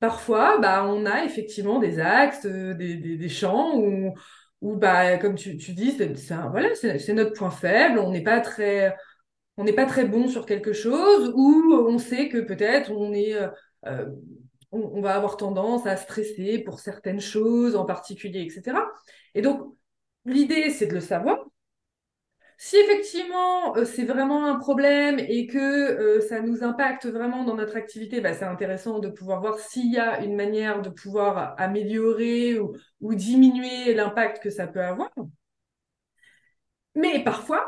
parfois, 0.00 0.58
bah, 0.58 0.86
on 0.86 1.04
a 1.06 1.24
effectivement 1.24 1.78
des 1.78 2.00
axes, 2.00 2.46
euh, 2.46 2.74
des, 2.74 3.28
champs 3.28 3.76
où, 3.78 4.14
où 4.62 4.76
bah, 4.76 5.18
comme 5.18 5.34
tu, 5.34 5.54
dis, 5.54 5.92
c'est 5.92 6.14
voilà, 6.50 6.70
notre 7.14 7.32
point 7.34 7.50
faible. 7.50 7.98
On 7.98 8.10
n'est 8.10 8.22
pas 8.22 8.40
très, 8.40 8.96
on 9.58 9.64
n'est 9.64 9.72
pas 9.74 9.86
très 9.86 10.04
bon 10.06 10.28
sur 10.28 10.46
quelque 10.46 10.72
chose, 10.72 11.32
ou 11.34 11.74
on 11.74 11.98
sait 11.98 12.28
que 12.28 12.38
peut-être 12.38 12.92
on 12.92 13.12
est, 13.12 13.34
euh, 13.86 14.06
on 14.72 15.00
va 15.00 15.14
avoir 15.14 15.36
tendance 15.36 15.86
à 15.86 15.96
stresser 15.96 16.58
pour 16.58 16.80
certaines 16.80 17.20
choses 17.20 17.74
en 17.76 17.84
particulier, 17.84 18.42
etc. 18.42 18.78
Et 19.34 19.42
donc, 19.42 19.74
l'idée, 20.24 20.70
c'est 20.70 20.86
de 20.86 20.94
le 20.94 21.00
savoir 21.00 21.44
si 22.60 22.76
effectivement 22.76 23.76
euh, 23.76 23.84
c'est 23.84 24.04
vraiment 24.04 24.46
un 24.46 24.56
problème 24.56 25.18
et 25.20 25.46
que 25.46 25.58
euh, 25.58 26.20
ça 26.20 26.40
nous 26.40 26.64
impacte 26.64 27.06
vraiment 27.06 27.44
dans 27.44 27.54
notre 27.54 27.76
activité, 27.76 28.20
bah, 28.20 28.34
c'est 28.34 28.44
intéressant 28.44 28.98
de 28.98 29.08
pouvoir 29.08 29.40
voir 29.40 29.58
s'il 29.60 29.92
y 29.92 29.98
a 29.98 30.20
une 30.22 30.34
manière 30.36 30.82
de 30.82 30.90
pouvoir 30.90 31.54
améliorer 31.58 32.58
ou, 32.58 32.74
diminuer 33.14 33.94
l'impact 33.94 34.42
que 34.42 34.50
ça 34.50 34.66
peut 34.66 34.82
avoir. 34.82 35.10
Mais 36.94 37.22
parfois, 37.22 37.64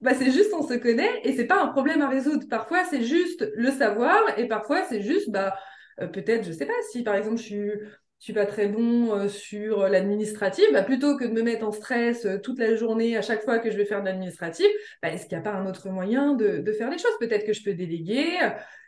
bah, 0.00 0.14
c'est 0.14 0.30
juste 0.32 0.52
on 0.54 0.66
se 0.66 0.74
connaît 0.74 1.20
et 1.24 1.34
c'est 1.36 1.46
pas 1.46 1.62
un 1.62 1.68
problème 1.68 2.02
à 2.02 2.08
résoudre. 2.08 2.46
Parfois 2.48 2.84
c'est 2.84 3.02
juste 3.04 3.46
le 3.56 3.70
savoir 3.70 4.38
et 4.38 4.48
parfois 4.48 4.84
c'est 4.84 5.02
juste 5.02 5.30
bah 5.30 5.56
euh, 6.00 6.08
peut-être 6.08 6.44
je 6.44 6.52
sais 6.52 6.66
pas 6.66 6.74
si 6.90 7.02
par 7.02 7.14
exemple 7.14 7.38
je 7.38 7.42
suis 7.42 7.72
je 8.18 8.24
suis 8.24 8.32
pas 8.32 8.46
très 8.46 8.66
bon 8.66 9.14
euh, 9.14 9.28
sur 9.28 9.88
l'administratif, 9.88 10.64
bah, 10.72 10.82
plutôt 10.82 11.16
que 11.16 11.24
de 11.24 11.32
me 11.32 11.42
mettre 11.42 11.66
en 11.66 11.72
stress 11.72 12.24
euh, 12.24 12.38
toute 12.38 12.58
la 12.58 12.74
journée 12.74 13.16
à 13.16 13.22
chaque 13.22 13.44
fois 13.44 13.58
que 13.58 13.70
je 13.70 13.76
vais 13.76 13.84
faire 13.84 14.00
de 14.00 14.06
l'administratif, 14.06 14.66
bah, 15.02 15.10
est-ce 15.10 15.26
qu'il 15.26 15.38
n'y 15.38 15.46
a 15.46 15.50
pas 15.50 15.56
un 15.56 15.66
autre 15.66 15.88
moyen 15.88 16.34
de, 16.34 16.58
de 16.58 16.72
faire 16.72 16.90
les 16.90 16.98
choses? 16.98 17.16
Peut-être 17.20 17.46
que 17.46 17.52
je 17.52 17.62
peux 17.62 17.74
déléguer. 17.74 18.26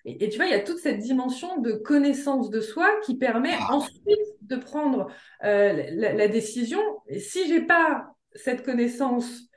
Et, 0.05 0.25
et 0.25 0.29
tu 0.29 0.37
vois, 0.37 0.47
il 0.47 0.53
y 0.53 0.55
a 0.55 0.61
toute 0.61 0.79
cette 0.79 0.99
dimension 0.99 1.61
de 1.61 1.73
connaissance 1.73 2.51
de 2.51 2.61
soi 2.61 2.91
qui 3.05 3.17
permet 3.19 3.55
ensuite 3.69 4.03
de 4.43 4.57
prendre 4.57 5.09
euh, 5.45 5.85
la, 5.93 6.13
la 6.13 6.29
décision. 6.29 6.81
Et 7.07 7.21
si 7.21 7.47
j'ai 7.47 7.61
pas 7.61 8.07
cette 8.35 8.65
connaissance 8.65 9.50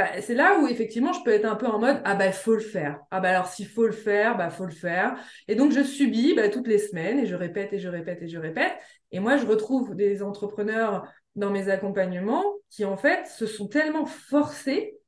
bah, 0.00 0.22
c'est 0.22 0.34
là 0.34 0.58
où 0.58 0.66
effectivement 0.66 1.12
je 1.12 1.22
peux 1.22 1.30
être 1.30 1.44
un 1.44 1.56
peu 1.56 1.66
en 1.66 1.78
mode 1.78 2.00
ah 2.06 2.14
bah 2.14 2.26
il 2.26 2.32
faut 2.32 2.54
le 2.54 2.60
faire. 2.60 3.00
Ah 3.10 3.20
bah 3.20 3.28
alors 3.28 3.48
s'il 3.48 3.68
faut 3.68 3.84
le 3.84 3.92
faire, 3.92 4.34
bah 4.34 4.48
faut 4.48 4.64
le 4.64 4.72
faire. 4.72 5.14
Et 5.46 5.54
donc 5.54 5.72
je 5.72 5.82
subis 5.82 6.32
bah, 6.32 6.48
toutes 6.48 6.68
les 6.68 6.78
semaines 6.78 7.18
et 7.18 7.26
je 7.26 7.34
répète 7.34 7.74
et 7.74 7.78
je 7.78 7.88
répète 7.88 8.22
et 8.22 8.28
je 8.28 8.38
répète. 8.38 8.72
Et 9.12 9.20
moi 9.20 9.36
je 9.36 9.44
retrouve 9.44 9.94
des 9.94 10.22
entrepreneurs 10.22 11.06
dans 11.36 11.50
mes 11.50 11.68
accompagnements 11.68 12.42
qui 12.70 12.86
en 12.86 12.96
fait 12.96 13.26
se 13.26 13.44
sont 13.44 13.68
tellement 13.68 14.06
forcés 14.06 14.98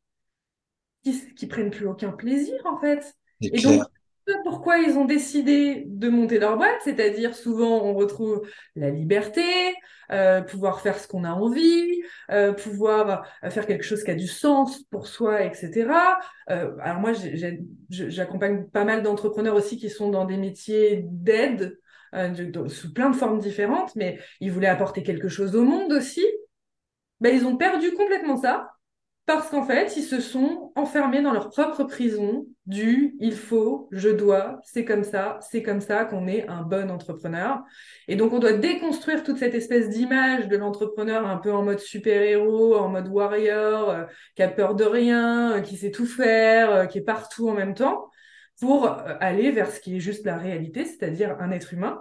qui, 1.03 1.35
qui 1.37 1.47
prennent 1.47 1.71
plus 1.71 1.87
aucun 1.87 2.13
plaisir 2.13 2.61
en 2.67 2.79
fait. 2.79 3.15
C'est 3.41 3.51
Et 3.55 3.61
donc 3.63 3.81
clair. 3.81 3.87
Pourquoi 4.45 4.79
ils 4.79 4.97
ont 4.99 5.05
décidé 5.05 5.85
de 5.87 6.09
monter 6.09 6.39
leur 6.39 6.57
boîte, 6.57 6.81
c'est-à-dire 6.85 7.35
souvent 7.35 7.83
on 7.85 7.95
retrouve 7.95 8.43
la 8.77 8.91
liberté, 8.91 9.43
euh, 10.11 10.43
pouvoir 10.43 10.81
faire 10.81 10.99
ce 10.99 11.09
qu'on 11.09 11.25
a 11.25 11.31
envie, 11.33 12.03
euh, 12.31 12.53
pouvoir 12.53 13.27
euh, 13.45 13.51
faire 13.51 13.67
quelque 13.67 13.85
chose 13.85 14.05
qui 14.05 14.11
a 14.11 14.15
du 14.15 14.27
sens 14.29 14.83
pour 14.91 15.07
soi, 15.07 15.43
etc. 15.45 16.19
Alors 16.49 17.01
moi 17.01 17.13
j'accompagne 17.91 18.65
pas 18.67 18.85
mal 18.85 19.03
d'entrepreneurs 19.03 19.55
aussi 19.57 19.79
qui 19.79 19.91
sont 19.91 20.11
dans 20.11 20.25
des 20.25 20.37
métiers 20.37 21.05
d'aide. 21.11 21.79
de- 22.15 22.45
de- 22.45 22.69
sous 22.69 22.93
plein 22.93 23.09
de 23.09 23.17
formes 23.17 23.39
différentes, 23.39 23.97
mais 23.97 24.19
ils 24.41 24.53
voulaient 24.53 24.67
apporter 24.69 25.03
quelque 25.03 25.29
chose 25.31 25.57
au 25.57 25.65
monde 25.65 25.93
aussi. 25.95 26.23
Ben, 27.21 27.35
ils 27.35 27.47
ont 27.47 27.57
perdu 27.57 27.93
complètement 27.95 28.37
ça 28.37 28.71
parce 29.25 29.51
qu'en 29.51 29.65
fait, 29.65 29.97
ils 29.97 30.03
se 30.03 30.21
sont 30.21 30.73
enfermés 30.75 31.23
dans 31.23 31.33
leur 31.33 31.51
propre 31.51 31.85
prison 31.85 32.45
du 32.67 33.15
il 33.21 33.35
faut, 33.37 33.89
je 33.93 34.09
dois, 34.09 34.59
c'est 34.65 34.85
comme 34.85 35.05
ça, 35.05 35.39
c'est 35.49 35.63
comme 35.63 35.81
ça 35.81 36.05
qu'on 36.05 36.27
est 36.27 36.49
un 36.49 36.63
bon 36.63 36.91
entrepreneur. 36.91 37.63
Et 38.09 38.17
donc, 38.17 38.33
on 38.33 38.41
doit 38.41 38.55
déconstruire 38.55 39.23
toute 39.23 39.39
cette 39.39 39.55
espèce 39.55 39.91
d'image 39.91 40.49
de 40.49 40.57
l'entrepreneur 40.57 41.27
un 41.27 41.37
peu 41.37 41.53
en 41.53 41.63
mode 41.63 41.79
super-héros, 41.79 42.75
en 42.77 42.89
mode 42.89 43.09
warrior, 43.09 43.91
euh, 43.91 44.05
qui 44.35 44.43
a 44.43 44.49
peur 44.49 44.75
de 44.75 44.85
rien, 44.85 45.59
euh, 45.59 45.61
qui 45.61 45.77
sait 45.77 45.93
tout 45.93 46.07
faire, 46.07 46.71
euh, 46.73 46.87
qui 46.87 46.99
est 46.99 47.03
partout 47.03 47.49
en 47.49 47.55
même 47.55 47.75
temps, 47.75 48.11
pour 48.61 48.89
aller 49.21 49.53
vers 49.53 49.71
ce 49.71 49.81
qui 49.81 49.97
est 49.97 50.01
juste 50.01 50.25
la 50.25 50.37
réalité, 50.37 50.85
c'est-à-dire 50.85 51.37
un 51.41 51.51
être 51.53 51.73
humain 51.73 52.01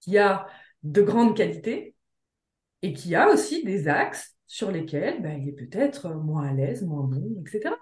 qui 0.00 0.18
a 0.18 0.46
de 0.82 1.02
grandes 1.02 1.36
qualités 1.36 1.94
et 2.82 2.92
qui 2.92 3.14
a 3.14 3.28
aussi 3.28 3.64
des 3.64 3.88
axes 3.88 4.31
sur 4.52 4.70
lesquels 4.70 5.22
ben, 5.22 5.40
il 5.40 5.48
est 5.48 5.52
peut-être 5.52 6.10
moins 6.10 6.46
à 6.46 6.52
l'aise, 6.52 6.82
moins 6.82 7.04
bon, 7.04 7.42
etc. 7.42 7.74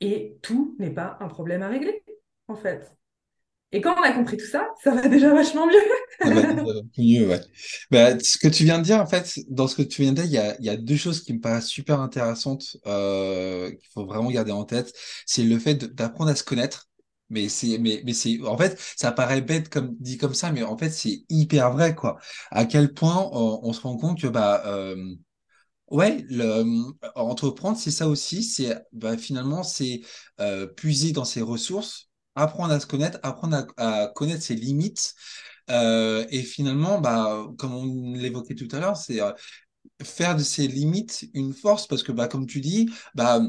Et 0.00 0.38
tout 0.40 0.74
n'est 0.78 0.88
pas 0.88 1.18
un 1.20 1.28
problème 1.28 1.62
à 1.62 1.68
régler, 1.68 2.02
en 2.48 2.56
fait. 2.56 2.90
Et 3.70 3.82
quand 3.82 3.94
on 3.98 4.02
a 4.02 4.12
compris 4.12 4.38
tout 4.38 4.46
ça, 4.46 4.66
ça 4.82 4.94
va 4.94 5.08
déjà 5.08 5.34
vachement 5.34 5.66
mieux. 5.66 5.74
Ça 6.22 6.30
va 6.32 6.72
mieux, 6.96 7.28
ouais. 7.28 7.40
Bah, 7.90 8.18
ce 8.18 8.38
que 8.38 8.48
tu 8.48 8.64
viens 8.64 8.78
de 8.78 8.84
dire, 8.84 8.98
en 8.98 9.06
fait, 9.06 9.40
dans 9.50 9.68
ce 9.68 9.76
que 9.76 9.82
tu 9.82 10.00
viens 10.00 10.12
de 10.12 10.22
dire, 10.22 10.24
il 10.24 10.32
y 10.32 10.38
a, 10.38 10.56
y 10.62 10.70
a 10.70 10.78
deux 10.78 10.96
choses 10.96 11.22
qui 11.22 11.34
me 11.34 11.40
paraissent 11.40 11.66
super 11.68 12.00
intéressantes, 12.00 12.78
euh, 12.86 13.70
qu'il 13.70 13.88
faut 13.92 14.06
vraiment 14.06 14.30
garder 14.30 14.52
en 14.52 14.64
tête. 14.64 14.94
C'est 15.26 15.44
le 15.44 15.58
fait 15.58 15.74
d'apprendre 15.94 16.30
à 16.30 16.34
se 16.34 16.44
connaître. 16.44 16.88
Mais 17.28 17.50
c'est, 17.50 17.76
mais, 17.76 18.00
mais 18.06 18.14
c'est, 18.14 18.40
en 18.40 18.56
fait, 18.56 18.80
ça 18.96 19.12
paraît 19.12 19.42
bête 19.42 19.68
comme 19.68 19.94
dit 20.00 20.16
comme 20.16 20.32
ça, 20.32 20.50
mais 20.50 20.62
en 20.62 20.78
fait, 20.78 20.88
c'est 20.90 21.24
hyper 21.28 21.72
vrai, 21.72 21.94
quoi. 21.94 22.16
À 22.50 22.64
quel 22.64 22.94
point 22.94 23.28
on, 23.32 23.60
on 23.62 23.72
se 23.74 23.82
rend 23.82 23.98
compte 23.98 24.18
que, 24.18 24.28
bah, 24.28 24.62
euh, 24.64 24.96
Ouais, 25.88 26.24
euh, 26.32 26.64
entreprendre, 27.14 27.78
c'est 27.78 27.90
ça 27.92 28.08
aussi. 28.08 28.42
C'est 28.42 28.76
bah, 28.92 29.16
finalement, 29.16 29.62
c'est 29.62 30.00
euh, 30.40 30.66
puiser 30.66 31.12
dans 31.12 31.24
ses 31.24 31.42
ressources, 31.42 32.10
apprendre 32.34 32.72
à 32.72 32.80
se 32.80 32.86
connaître, 32.86 33.18
apprendre 33.22 33.66
à, 33.76 34.08
connaître 34.14 34.42
ses 34.42 34.56
limites. 34.56 35.14
Euh, 35.70 36.26
et 36.30 36.42
finalement, 36.42 37.00
bah, 37.00 37.46
comme 37.58 37.74
on 37.74 38.14
l'évoquait 38.14 38.54
tout 38.56 38.68
à 38.72 38.80
l'heure, 38.80 38.96
c'est 38.96 39.20
faire 40.02 40.36
de 40.36 40.42
ses 40.42 40.68
limites 40.68 41.26
une 41.34 41.52
force 41.54 41.86
parce 41.86 42.02
que, 42.02 42.12
bah, 42.12 42.28
comme 42.28 42.46
tu 42.46 42.60
dis, 42.60 42.90
bah, 43.14 43.40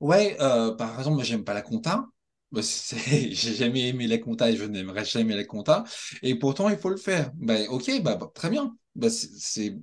ouais, 0.00 0.36
par 0.38 0.98
exemple, 0.98 1.16
moi, 1.16 1.24
j'aime 1.24 1.44
pas 1.44 1.54
la 1.54 1.62
compta. 1.62 2.06
J'ai 2.52 3.54
jamais 3.54 3.88
aimé 3.88 4.06
la 4.06 4.18
compta 4.18 4.50
et 4.50 4.56
je 4.56 4.64
n'aimerais 4.64 5.04
jamais 5.04 5.36
la 5.36 5.44
compta. 5.44 5.84
Et 6.22 6.34
pourtant, 6.38 6.68
il 6.70 6.78
faut 6.78 6.88
le 6.90 6.96
faire. 6.96 7.30
Bah, 7.36 7.56
ok, 7.70 8.02
bah, 8.02 8.18
très 8.34 8.50
bien. 8.50 8.76
Bah, 8.94 9.08
c'est 9.10 9.78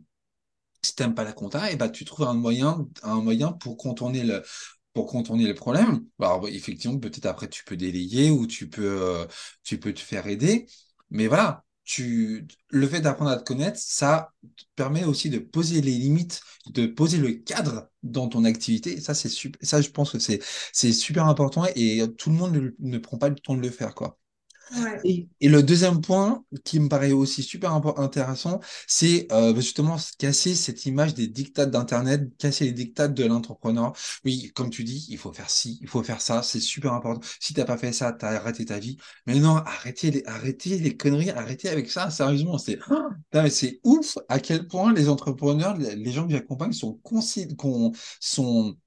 si 0.86 0.96
t'aimes 0.96 1.16
pas 1.16 1.24
la 1.24 1.34
compta, 1.34 1.76
bah, 1.76 1.90
tu 1.90 2.06
trouves 2.06 2.28
un 2.28 2.34
moyen, 2.34 2.88
pour 3.60 3.78
contourner 3.78 4.24
le, 4.24 5.54
problème. 5.54 6.06
Bah, 6.20 6.40
effectivement, 6.48 7.00
peut-être 7.00 7.26
après, 7.26 7.50
tu 7.50 7.64
peux 7.64 7.78
déléguer 7.78 8.32
ou 8.32 8.48
tu 8.48 8.70
peux, 8.70 9.02
euh, 9.02 9.26
tu 9.64 9.80
peux 9.80 9.94
te 9.94 10.00
faire 10.00 10.28
aider. 10.28 10.68
Mais 11.10 11.28
voilà, 11.28 11.66
tu, 11.84 12.48
le 12.70 12.88
fait 12.88 13.02
d'apprendre 13.02 13.32
à 13.32 13.38
te 13.38 13.44
connaître, 13.44 13.80
ça 13.80 14.34
te 14.58 14.64
permet 14.76 15.04
aussi 15.06 15.30
de 15.30 15.40
poser 15.40 15.82
les 15.82 15.92
limites, 15.92 16.42
de 16.68 16.88
poser 16.88 17.18
le 17.18 17.34
cadre 17.34 17.90
dans 18.04 18.28
ton 18.30 18.44
activité. 18.46 19.00
Ça, 19.02 19.14
je 19.14 19.90
pense 19.90 20.12
que 20.12 20.20
c'est, 20.20 20.42
super 20.94 21.28
important 21.28 21.66
et 21.76 22.02
tout 22.18 22.30
le 22.30 22.36
monde 22.36 22.54
ne, 22.54 22.72
ne 22.80 22.98
prend 22.98 23.18
pas 23.18 23.30
le 23.30 23.36
temps 23.36 23.56
de 23.56 23.62
le 23.62 23.70
faire, 23.70 23.96
quoi. 23.96 24.18
Et, 25.04 25.28
le 25.42 25.62
deuxième 25.62 26.02
point 26.02 26.44
qui 26.64 26.80
me 26.80 26.90
paraît 26.90 27.12
aussi 27.12 27.44
super 27.44 27.74
intéressant, 28.00 28.60
c'est 28.88 29.28
euh, 29.32 29.56
justement 29.56 29.98
casser 30.18 30.56
cette 30.56 30.86
image 30.86 31.14
des 31.14 31.28
dictats 31.28 31.66
d'Internet, 31.66 32.36
casser 32.38 32.66
les 32.66 32.72
dictats 32.72 33.08
de 33.08 33.26
l'entrepreneur. 33.26 33.94
Oui, 34.24 34.52
comme 34.56 34.70
tu 34.70 34.84
dis, 34.84 35.06
il 35.10 35.18
faut 35.18 35.34
faire 35.34 35.50
ci, 35.50 35.80
il 35.82 35.88
faut 35.88 36.04
faire 36.04 36.22
ça, 36.22 36.42
c'est 36.42 36.60
super 36.60 36.94
important. 36.94 37.22
Si 37.40 37.54
t'as 37.54 37.66
pas 37.66 37.78
fait 37.78 37.94
ça, 37.94 38.12
t'as 38.12 38.32
arrêté 38.36 38.66
ta 38.66 38.80
vie. 38.80 38.98
Mais 39.28 39.40
non, 39.40 39.58
arrêtez 39.58 40.12
les, 40.12 40.24
arrêtez 40.26 40.78
les 40.80 40.98
conneries, 40.98 41.30
arrêtez 41.32 41.70
avec 41.70 41.90
ça, 41.90 42.10
sérieusement. 42.10 42.58
C'est, 42.58 42.80
ouf 43.84 44.18
à 44.30 44.40
quel 44.40 44.68
point 44.68 44.94
les 44.94 45.10
entrepreneurs, 45.10 45.78
les 45.78 46.12
gens 46.12 46.26
que 46.26 46.34
j'accompagne 46.34 46.74
sont, 46.74 47.00
sont 48.20 48.78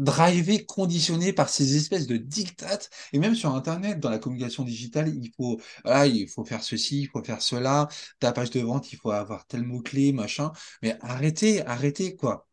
drivé, 0.00 0.64
conditionné 0.64 1.32
par 1.32 1.48
ces 1.50 1.76
espèces 1.76 2.06
de 2.06 2.16
dictates. 2.16 2.90
Et 3.12 3.18
même 3.18 3.34
sur 3.34 3.54
Internet, 3.54 4.00
dans 4.00 4.10
la 4.10 4.18
communication 4.18 4.64
digitale, 4.64 5.08
il 5.14 5.30
faut, 5.36 5.60
il 5.84 6.28
faut 6.28 6.44
faire 6.44 6.62
ceci, 6.64 7.02
il 7.02 7.08
faut 7.08 7.22
faire 7.22 7.42
cela. 7.42 7.88
Ta 8.18 8.32
page 8.32 8.50
de 8.50 8.60
vente, 8.60 8.92
il 8.92 8.96
faut 8.96 9.10
avoir 9.10 9.46
tel 9.46 9.62
mot-clé, 9.62 10.12
machin. 10.12 10.52
Mais 10.82 10.96
arrêtez, 11.02 11.64
arrêtez, 11.66 12.16
quoi. 12.16 12.48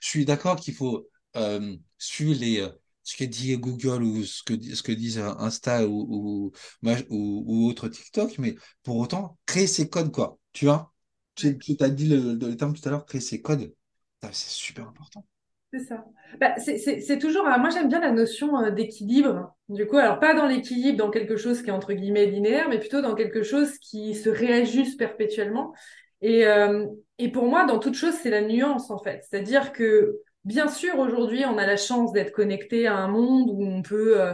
Je 0.00 0.08
suis 0.08 0.24
d'accord 0.24 0.56
qu'il 0.56 0.74
faut 0.74 1.08
euh, 1.36 1.76
suivre 1.98 2.38
les, 2.40 2.60
euh, 2.60 2.70
ce 3.04 3.16
que 3.16 3.24
dit 3.24 3.56
Google 3.56 4.02
ou 4.02 4.24
ce 4.24 4.42
que, 4.42 4.54
ce 4.74 4.82
que 4.82 4.92
disent 4.92 5.18
Insta 5.18 5.86
ou, 5.86 6.52
ou, 6.82 7.68
autre 7.68 7.88
TikTok, 7.88 8.38
mais 8.38 8.56
pour 8.82 8.96
autant, 8.96 9.38
créer 9.46 9.66
ces 9.66 9.88
codes, 9.88 10.12
quoi. 10.12 10.38
Tu 10.52 10.66
vois? 10.66 10.92
Tu, 11.36 11.56
as 11.80 11.90
dit 11.90 12.08
le, 12.08 12.56
terme 12.56 12.74
tout 12.74 12.86
à 12.88 12.90
l'heure, 12.90 13.06
créer 13.06 13.20
ces 13.20 13.40
codes. 13.40 13.72
C'est 14.32 14.50
super 14.50 14.88
important. 14.88 15.24
C'est 15.72 15.80
ça. 15.80 16.04
Bah, 16.40 16.54
c'est 16.58 17.18
toujours. 17.18 17.44
moi, 17.44 17.68
j'aime 17.70 17.88
bien 17.88 18.00
la 18.00 18.10
notion 18.10 18.58
euh, 18.58 18.70
d'équilibre. 18.70 19.54
Du 19.68 19.86
coup, 19.86 19.96
alors 19.98 20.18
pas 20.18 20.32
dans 20.32 20.46
l'équilibre, 20.46 20.96
dans 20.96 21.10
quelque 21.10 21.36
chose 21.36 21.62
qui 21.62 21.68
est 21.68 21.72
entre 21.72 21.92
guillemets 21.92 22.26
linéaire, 22.26 22.68
mais 22.70 22.78
plutôt 22.78 23.02
dans 23.02 23.14
quelque 23.14 23.42
chose 23.42 23.78
qui 23.78 24.14
se 24.14 24.30
réajuste 24.30 24.98
perpétuellement. 24.98 25.74
Et, 26.22 26.46
euh, 26.46 26.86
et 27.18 27.30
pour 27.30 27.44
moi, 27.46 27.66
dans 27.66 27.78
toute 27.78 27.94
chose, 27.94 28.14
c'est 28.14 28.30
la 28.30 28.40
nuance 28.40 28.90
en 28.90 28.98
fait. 28.98 29.24
C'est-à-dire 29.28 29.72
que, 29.72 30.16
bien 30.44 30.68
sûr, 30.68 30.98
aujourd'hui, 30.98 31.44
on 31.44 31.58
a 31.58 31.66
la 31.66 31.76
chance 31.76 32.12
d'être 32.12 32.32
connecté 32.32 32.86
à 32.86 32.96
un 32.96 33.08
monde 33.08 33.50
où 33.50 33.62
on 33.62 33.82
peut, 33.82 34.22
euh, 34.22 34.32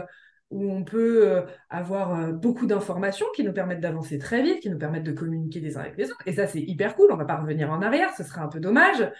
où 0.51 0.71
on 0.71 0.85
peut 0.85 1.43
avoir 1.69 2.31
beaucoup 2.31 2.65
d'informations 2.65 3.25
qui 3.35 3.43
nous 3.43 3.51
permettent 3.51 3.81
d'avancer 3.81 4.19
très 4.19 4.41
vite, 4.41 4.61
qui 4.61 4.69
nous 4.69 4.77
permettent 4.77 5.03
de 5.03 5.11
communiquer 5.11 5.59
les 5.59 5.75
uns 5.75 5.81
avec 5.81 5.97
les 5.97 6.09
autres. 6.11 6.25
Et 6.27 6.33
ça, 6.33 6.47
c'est 6.47 6.61
hyper 6.61 6.95
cool. 6.95 7.11
On 7.11 7.17
va 7.17 7.25
pas 7.25 7.35
revenir 7.35 7.71
en 7.71 7.81
arrière, 7.81 8.13
ce 8.15 8.23
serait 8.23 8.41
un 8.41 8.47
peu 8.47 8.61
dommage. 8.61 9.11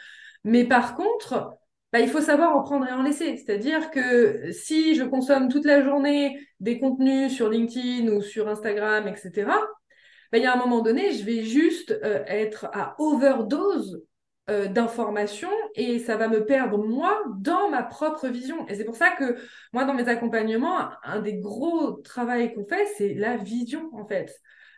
Mais 0.46 0.64
par 0.64 0.96
contre, 0.96 1.58
bah, 1.92 2.00
il 2.00 2.10
faut 2.10 2.22
savoir 2.22 2.56
en 2.56 2.62
prendre 2.64 2.88
et 2.88 2.92
en 2.92 3.04
laisser. 3.04 3.38
C'est-à-dire 3.38 3.90
que 3.92 4.52
si 4.52 4.96
je 4.96 5.04
consomme 5.04 5.50
toute 5.50 5.66
la 5.66 5.84
journée 5.84 6.40
des 6.60 6.80
contenus 6.80 7.34
sur 7.34 7.50
LinkedIn 7.50 8.12
ou 8.12 8.22
sur 8.22 8.48
Instagram, 8.48 9.08
etc., 9.08 9.48
bah, 10.32 10.38
il 10.38 10.44
y 10.44 10.46
a 10.46 10.54
un 10.54 10.58
moment 10.58 10.82
donné, 10.82 11.14
je 11.14 11.24
vais 11.24 11.44
juste 11.44 11.92
euh, 11.92 12.24
être 12.28 12.66
à 12.74 12.96
overdose 13.00 14.04
euh, 14.50 14.68
d'informations 14.68 15.50
et 15.74 15.98
ça 15.98 16.18
va 16.18 16.28
me 16.28 16.46
perdre 16.46 16.78
moi 16.78 17.24
dans 17.40 17.70
ma 17.70 17.82
propre 17.82 18.28
vision. 18.28 18.68
Et 18.68 18.76
c'est 18.76 18.84
pour 18.84 18.96
ça 18.96 19.12
que 19.12 19.38
moi, 19.74 19.86
dans 19.86 19.94
mes 19.94 20.08
accompagnements, 20.08 20.90
un 21.04 21.20
des 21.20 21.38
gros 21.38 21.94
travaux 22.04 22.48
qu'on 22.54 22.66
fait, 22.68 22.86
c'est 22.98 23.14
la 23.16 23.38
vision 23.38 23.90
en 23.94 24.06
fait. 24.06 24.36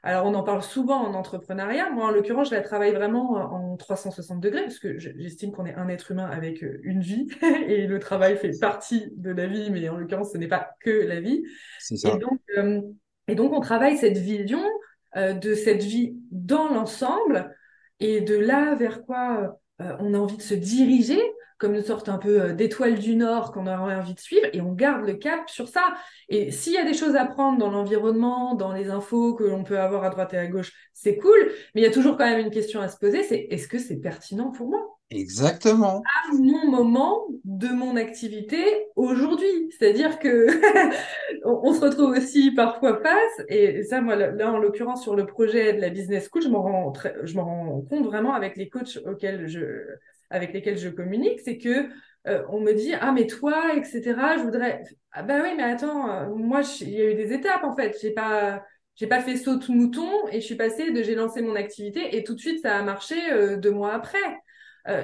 Alors, 0.08 0.26
on 0.26 0.34
en 0.36 0.44
parle 0.44 0.64
souvent 0.64 1.02
en 1.06 1.14
entrepreneuriat. 1.16 1.90
Moi, 1.90 2.06
en 2.06 2.12
l'occurrence, 2.12 2.50
je 2.50 2.56
la 2.56 2.62
travaille 2.62 2.94
vraiment 2.94 3.38
euh, 3.38 3.42
en 3.42 3.76
360 3.76 4.40
degrés, 4.40 4.62
parce 4.64 4.80
que 4.80 4.98
je- 4.98 5.10
j'estime 5.18 5.52
qu'on 5.52 5.66
est 5.66 5.74
un 5.76 5.90
être 5.90 6.12
humain 6.12 6.30
avec 6.32 6.64
euh, 6.64 6.80
une 6.84 7.02
vie, 7.02 7.28
et 7.68 7.88
le 7.88 8.00
travail 8.00 8.38
fait 8.38 8.58
partie 8.58 9.12
de 9.18 9.32
la 9.32 9.48
vie, 9.48 9.70
mais 9.70 9.90
en 9.90 9.98
l'occurrence, 9.98 10.32
ce 10.32 10.38
n'est 10.38 10.48
pas 10.48 10.70
que 10.80 10.90
la 10.92 11.20
vie. 11.20 11.44
Et 11.92 11.98
ça. 11.98 12.16
donc, 12.16 12.40
euh, 12.58 12.82
et 13.28 13.36
donc 13.36 13.52
on 13.52 13.60
travaille 13.60 13.98
cette 13.98 14.18
vision 14.18 14.64
euh, 15.18 15.34
de 15.34 15.54
cette 15.54 15.84
vie 15.84 16.16
dans 16.32 16.70
l'ensemble 16.74 17.54
et 18.00 18.22
de 18.22 18.36
là 18.38 18.76
vers 18.76 19.04
quoi 19.04 19.60
euh, 19.82 19.94
on 20.00 20.14
a 20.14 20.18
envie 20.20 20.38
de 20.38 20.42
se 20.42 20.54
diriger, 20.54 21.20
comme 21.58 21.74
une 21.74 21.84
sorte 21.84 22.10
un 22.10 22.18
peu 22.18 22.42
euh, 22.42 22.54
d'étoile 22.54 23.00
du 23.00 23.16
Nord 23.16 23.52
qu'on 23.52 23.68
a 23.68 23.78
envie 23.78 24.14
de 24.14 24.20
suivre, 24.20 24.48
et 24.54 24.62
on 24.62 24.74
garde 24.74 25.06
le 25.06 25.16
cap 25.16 25.50
sur 25.50 25.68
ça. 25.68 25.96
Et 26.30 26.52
s'il 26.52 26.74
y 26.74 26.78
a 26.78 26.86
des 26.86 26.94
choses 26.94 27.16
à 27.16 27.26
prendre 27.26 27.58
dans 27.58 27.72
l'environnement, 27.72 28.56
dans 28.56 28.74
les 28.74 28.90
infos 28.90 29.34
que 29.36 29.44
l'on 29.44 29.64
peut 29.64 29.80
avoir 29.80 30.04
à 30.04 30.10
droite 30.10 30.34
et 30.34 30.38
à 30.38 30.48
gauche, 30.48 30.72
c'est 30.94 31.18
cool, 31.18 31.52
mais 31.74 31.82
il 31.82 31.84
y 31.84 31.88
a 31.88 31.92
toujours 31.92 32.18
quand 32.18 32.26
même 32.26 32.40
une 32.40 32.52
question 32.52 32.82
à 32.82 32.90
se 32.90 32.98
poser, 32.98 33.24
c'est 33.24 33.48
est-ce 33.50 33.68
que 33.68 33.80
c'est 33.80 33.98
pertinent 33.98 34.52
pour 34.52 34.70
moi? 34.70 34.98
Exactement. 35.10 36.04
mon 36.34 36.70
moment 36.70 37.28
de 37.46 37.68
mon 37.70 37.96
activité 37.96 38.62
aujourd'hui. 38.98 39.48
C'est-à-dire 39.72 40.20
que 40.20 40.48
on, 41.46 41.74
se 41.74 41.80
retrouve 41.80 42.10
aussi 42.10 42.52
parfois 42.52 43.00
face, 43.02 43.46
et 43.48 43.84
ça, 43.84 44.02
moi, 44.02 44.18
là, 44.18 44.52
en 44.52 44.58
l'occurrence, 44.58 45.04
sur 45.04 45.16
le 45.16 45.26
projet 45.26 45.74
de 45.74 45.80
la 45.80 45.90
business 45.90 46.28
school, 46.30 46.42
je 46.42 46.50
m'en 46.50 46.62
rends, 46.62 46.92
très- 46.92 47.16
je 47.24 47.36
m'en 47.36 47.46
rends 47.46 47.82
compte 47.90 48.06
vraiment 48.06 48.34
avec 48.34 48.58
les 48.58 48.68
coachs 48.68 49.00
auxquels 49.06 49.48
je, 49.48 49.60
avec 50.30 50.54
lesquels 50.54 50.78
je 50.78 50.90
communique, 50.90 51.40
c'est 51.40 51.58
que 51.58 51.90
euh, 52.28 52.44
on 52.50 52.60
me 52.60 52.74
dit, 52.74 52.94
ah, 53.00 53.12
mais 53.12 53.28
toi, 53.28 53.74
etc., 53.76 54.38
je 54.38 54.44
voudrais, 54.44 54.84
ah, 55.12 55.24
bah 55.24 55.40
oui, 55.44 55.50
mais 55.56 55.64
attends, 55.64 56.12
euh, 56.12 56.28
moi, 56.36 56.62
il 56.82 56.90
y 56.90 57.02
a 57.02 57.10
eu 57.12 57.16
des 57.16 57.34
étapes, 57.34 57.64
en 57.64 57.76
fait. 57.76 57.98
J'ai 58.02 58.12
pas, 58.12 58.64
j'ai 58.96 59.08
pas 59.08 59.22
fait 59.22 59.38
saut 59.38 59.60
mouton 59.70 60.10
et 60.32 60.42
je 60.42 60.46
suis 60.46 60.56
passée 60.56 60.92
de 60.92 61.04
j'ai 61.04 61.16
lancé 61.16 61.42
mon 61.42 61.56
activité 61.56 62.18
et 62.18 62.24
tout 62.24 62.34
de 62.34 62.40
suite 62.40 62.62
ça 62.62 62.78
a 62.78 62.82
marché 62.82 63.16
euh, 63.32 63.58
deux 63.58 63.72
mois 63.72 63.94
après. 63.94 64.18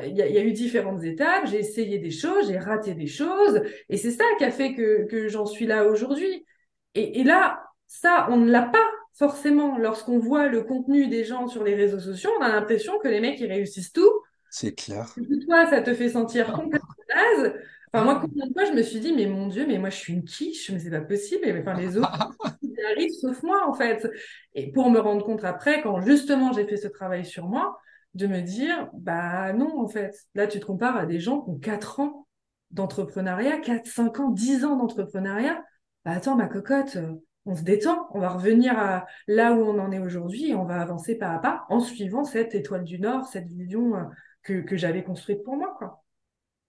Il 0.05 0.15
y, 0.15 0.21
a, 0.21 0.27
y 0.27 0.37
a 0.37 0.41
eu 0.41 0.53
différentes 0.53 1.03
étapes, 1.03 1.45
j'ai 1.45 1.59
essayé 1.59 1.99
des 1.99 2.09
choses, 2.09 2.47
j'ai 2.47 2.57
raté 2.57 2.93
des 2.93 3.05
choses, 3.05 3.61
et 3.89 3.97
c'est 3.97 4.11
ça 4.11 4.23
qui 4.37 4.45
a 4.45 4.51
fait 4.51 4.75
que, 4.75 5.05
que 5.07 5.27
j'en 5.27 5.45
suis 5.45 5.65
là 5.65 5.87
aujourd'hui. 5.87 6.45
Et, 6.95 7.19
et 7.19 7.25
là, 7.25 7.61
ça, 7.85 8.27
on 8.29 8.37
ne 8.37 8.49
l'a 8.49 8.61
pas 8.61 8.85
forcément. 9.13 9.77
Lorsqu'on 9.77 10.19
voit 10.19 10.47
le 10.47 10.63
contenu 10.63 11.07
des 11.07 11.25
gens 11.25 11.47
sur 11.47 11.65
les 11.65 11.75
réseaux 11.75 11.99
sociaux, 11.99 12.31
on 12.39 12.43
a 12.43 12.49
l'impression 12.49 12.97
que 12.99 13.09
les 13.09 13.19
mecs, 13.19 13.41
ils 13.41 13.51
réussissent 13.51 13.91
tout, 13.91 14.09
C'est 14.55 14.75
clair. 14.75 15.11
toi, 15.47 15.65
ça 15.67 15.81
te 15.81 15.95
fait 15.95 16.09
sentir 16.09 16.53
complètement 16.53 16.93
naze, 17.09 17.53
Enfin, 17.91 18.05
moi, 18.05 18.19
combien 18.21 18.45
de 18.45 18.53
fois, 18.53 18.65
je 18.65 18.71
me 18.71 18.83
suis 18.83 18.99
dit, 18.99 19.13
mais 19.13 19.25
mon 19.25 19.47
Dieu, 19.47 19.65
mais 19.67 19.79
moi, 19.79 19.89
je 19.89 19.97
suis 19.97 20.13
une 20.13 20.23
quiche, 20.23 20.69
mais 20.69 20.77
c'est 20.77 20.91
pas 20.91 21.01
possible. 21.01 21.41
Mais, 21.43 21.59
enfin, 21.59 21.73
les 21.73 21.97
autres, 21.97 22.35
ils 22.61 22.75
arrivent 22.91 23.13
sauf 23.19 23.41
moi, 23.41 23.67
en 23.67 23.73
fait. 23.73 24.07
Et 24.53 24.71
pour 24.71 24.91
me 24.91 24.99
rendre 24.99 25.25
compte 25.25 25.43
après, 25.43 25.81
quand 25.81 26.01
justement 26.01 26.53
j'ai 26.53 26.67
fait 26.67 26.77
ce 26.77 26.87
travail 26.87 27.25
sur 27.25 27.47
moi, 27.47 27.79
de 28.13 28.27
me 28.27 28.41
dire, 28.41 28.89
bah 28.93 29.53
non, 29.53 29.79
en 29.79 29.87
fait. 29.87 30.15
Là, 30.35 30.45
tu 30.45 30.59
te 30.59 30.65
compares 30.65 30.97
à 30.97 31.07
des 31.07 31.19
gens 31.19 31.41
qui 31.41 31.49
ont 31.49 31.57
4 31.57 31.99
ans 31.99 32.27
d'entrepreneuriat, 32.69 33.57
4, 33.57 33.87
5 33.87 34.19
ans, 34.19 34.29
10 34.29 34.65
ans 34.65 34.75
d'entrepreneuriat. 34.75 35.63
Bah 36.05 36.11
attends, 36.11 36.35
ma 36.35 36.47
cocotte, 36.47 36.97
euh, 36.97 37.13
on 37.45 37.55
se 37.55 37.63
détend. 37.63 38.07
On 38.11 38.19
va 38.19 38.29
revenir 38.29 38.77
à 38.77 39.05
là 39.27 39.53
où 39.53 39.63
on 39.63 39.79
en 39.79 39.91
est 39.91 39.99
aujourd'hui 39.99 40.49
et 40.51 40.55
on 40.55 40.65
va 40.65 40.79
avancer 40.79 41.15
pas 41.15 41.29
à 41.29 41.39
pas 41.39 41.65
en 41.69 41.79
suivant 41.79 42.23
cette 42.23 42.53
étoile 42.53 42.83
du 42.83 42.99
Nord, 42.99 43.25
cette 43.25 43.47
vision 43.47 43.95
euh, 43.95 44.03
que, 44.43 44.61
que 44.61 44.77
j'avais 44.77 45.03
construite 45.03 45.43
pour 45.43 45.55
moi, 45.55 45.75
quoi. 45.77 46.03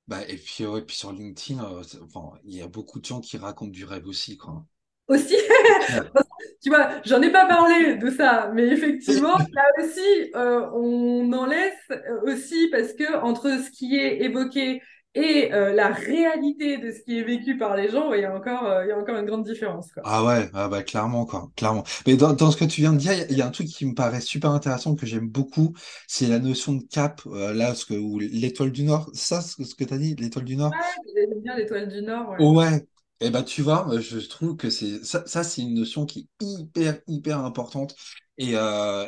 Bah, 0.06 0.20
et 0.28 0.36
puis, 0.36 0.66
ouais, 0.66 0.82
puis 0.82 0.96
sur 0.96 1.12
LinkedIn, 1.12 1.62
euh, 1.64 1.82
enfin, 2.02 2.38
il 2.44 2.56
y 2.56 2.62
a 2.62 2.68
beaucoup 2.68 3.00
de 3.00 3.04
gens 3.04 3.20
qui 3.20 3.38
racontent 3.38 3.70
du 3.70 3.84
rêve 3.84 4.06
aussi, 4.06 4.36
quoi. 4.36 4.64
Aussi, 5.08 5.34
tu 6.62 6.70
vois, 6.70 6.90
j'en 7.04 7.20
ai 7.20 7.30
pas 7.30 7.46
parlé 7.46 7.96
de 7.96 8.10
ça, 8.10 8.50
mais 8.54 8.66
effectivement, 8.68 9.36
là 9.52 9.64
aussi, 9.78 10.30
euh, 10.34 10.68
on 10.72 11.30
en 11.32 11.46
laisse 11.46 11.88
aussi 12.22 12.68
parce 12.70 12.94
que 12.94 13.18
entre 13.20 13.50
ce 13.62 13.70
qui 13.70 13.96
est 13.96 14.22
évoqué 14.22 14.80
et 15.14 15.52
euh, 15.52 15.72
la 15.72 15.88
réalité 15.92 16.78
de 16.78 16.90
ce 16.92 17.00
qui 17.02 17.18
est 17.18 17.22
vécu 17.24 17.56
par 17.58 17.76
les 17.76 17.88
gens, 17.90 18.08
ouais, 18.10 18.20
il 18.20 18.22
y 18.22 18.24
a 18.24 18.34
encore, 18.34 18.64
euh, 18.66 18.84
il 18.84 18.88
y 18.88 18.92
a 18.92 18.98
encore 18.98 19.16
une 19.16 19.26
grande 19.26 19.44
différence, 19.44 19.92
quoi. 19.92 20.04
Ah 20.06 20.22
ouais, 20.24 20.50
ah 20.52 20.68
bah 20.68 20.82
clairement 20.82 21.24
quoi, 21.24 21.50
clairement. 21.56 21.82
Mais 22.06 22.16
dans, 22.16 22.34
dans 22.34 22.50
ce 22.50 22.58
que 22.58 22.64
tu 22.66 22.82
viens 22.82 22.92
de 22.92 22.98
dire, 22.98 23.12
il 23.14 23.18
y, 23.20 23.22
a 23.22 23.26
il 23.30 23.38
y 23.38 23.42
a 23.42 23.46
un 23.46 23.50
truc 23.50 23.68
qui 23.68 23.86
me 23.86 23.94
paraît 23.94 24.20
super 24.20 24.50
intéressant 24.50 24.94
que 24.96 25.06
j'aime 25.06 25.28
beaucoup, 25.30 25.72
c'est 26.06 26.26
la 26.26 26.38
notion 26.38 26.74
de 26.74 26.82
cap, 26.84 27.22
euh, 27.26 27.54
là, 27.54 27.74
ce 27.74 27.86
que, 27.86 27.94
ou 27.94 28.18
l'étoile 28.18 28.70
du 28.70 28.82
Nord, 28.84 29.08
ça, 29.14 29.40
ce, 29.40 29.64
ce 29.64 29.74
que 29.74 29.84
tu 29.84 29.94
as 29.94 29.98
dit, 29.98 30.14
l'étoile 30.16 30.44
du 30.44 30.56
Nord. 30.56 30.76
J'aime 31.14 31.40
bien 31.40 31.56
l'étoile 31.56 31.88
du 31.88 32.02
Nord, 32.02 32.30
ouais. 32.30 32.46
Ouais, 32.46 32.84
et 33.20 33.30
ben 33.30 33.44
tu 33.44 33.62
vois, 33.62 33.86
je 34.00 34.18
trouve 34.18 34.56
que 34.56 34.68
c'est 34.68 35.04
ça, 35.04 35.24
ça 35.26 35.44
c'est 35.44 35.62
une 35.62 35.74
notion 35.74 36.04
qui 36.04 36.28
est 36.40 36.44
hyper, 36.44 37.00
hyper 37.06 37.38
importante 37.44 37.94
et, 38.38 38.54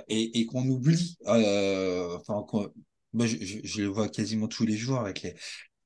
et, 0.08 0.38
et 0.40 0.46
qu'on 0.46 0.64
oublie. 0.68 1.16
Enfin, 1.26 2.42
qu'on- 2.48 2.72
moi, 3.12 3.26
je, 3.26 3.36
je, 3.40 3.58
je 3.64 3.82
le 3.82 3.88
vois 3.88 4.08
quasiment 4.08 4.46
tous 4.48 4.64
les 4.66 4.76
jours 4.76 4.98
avec 5.00 5.22
les, 5.22 5.34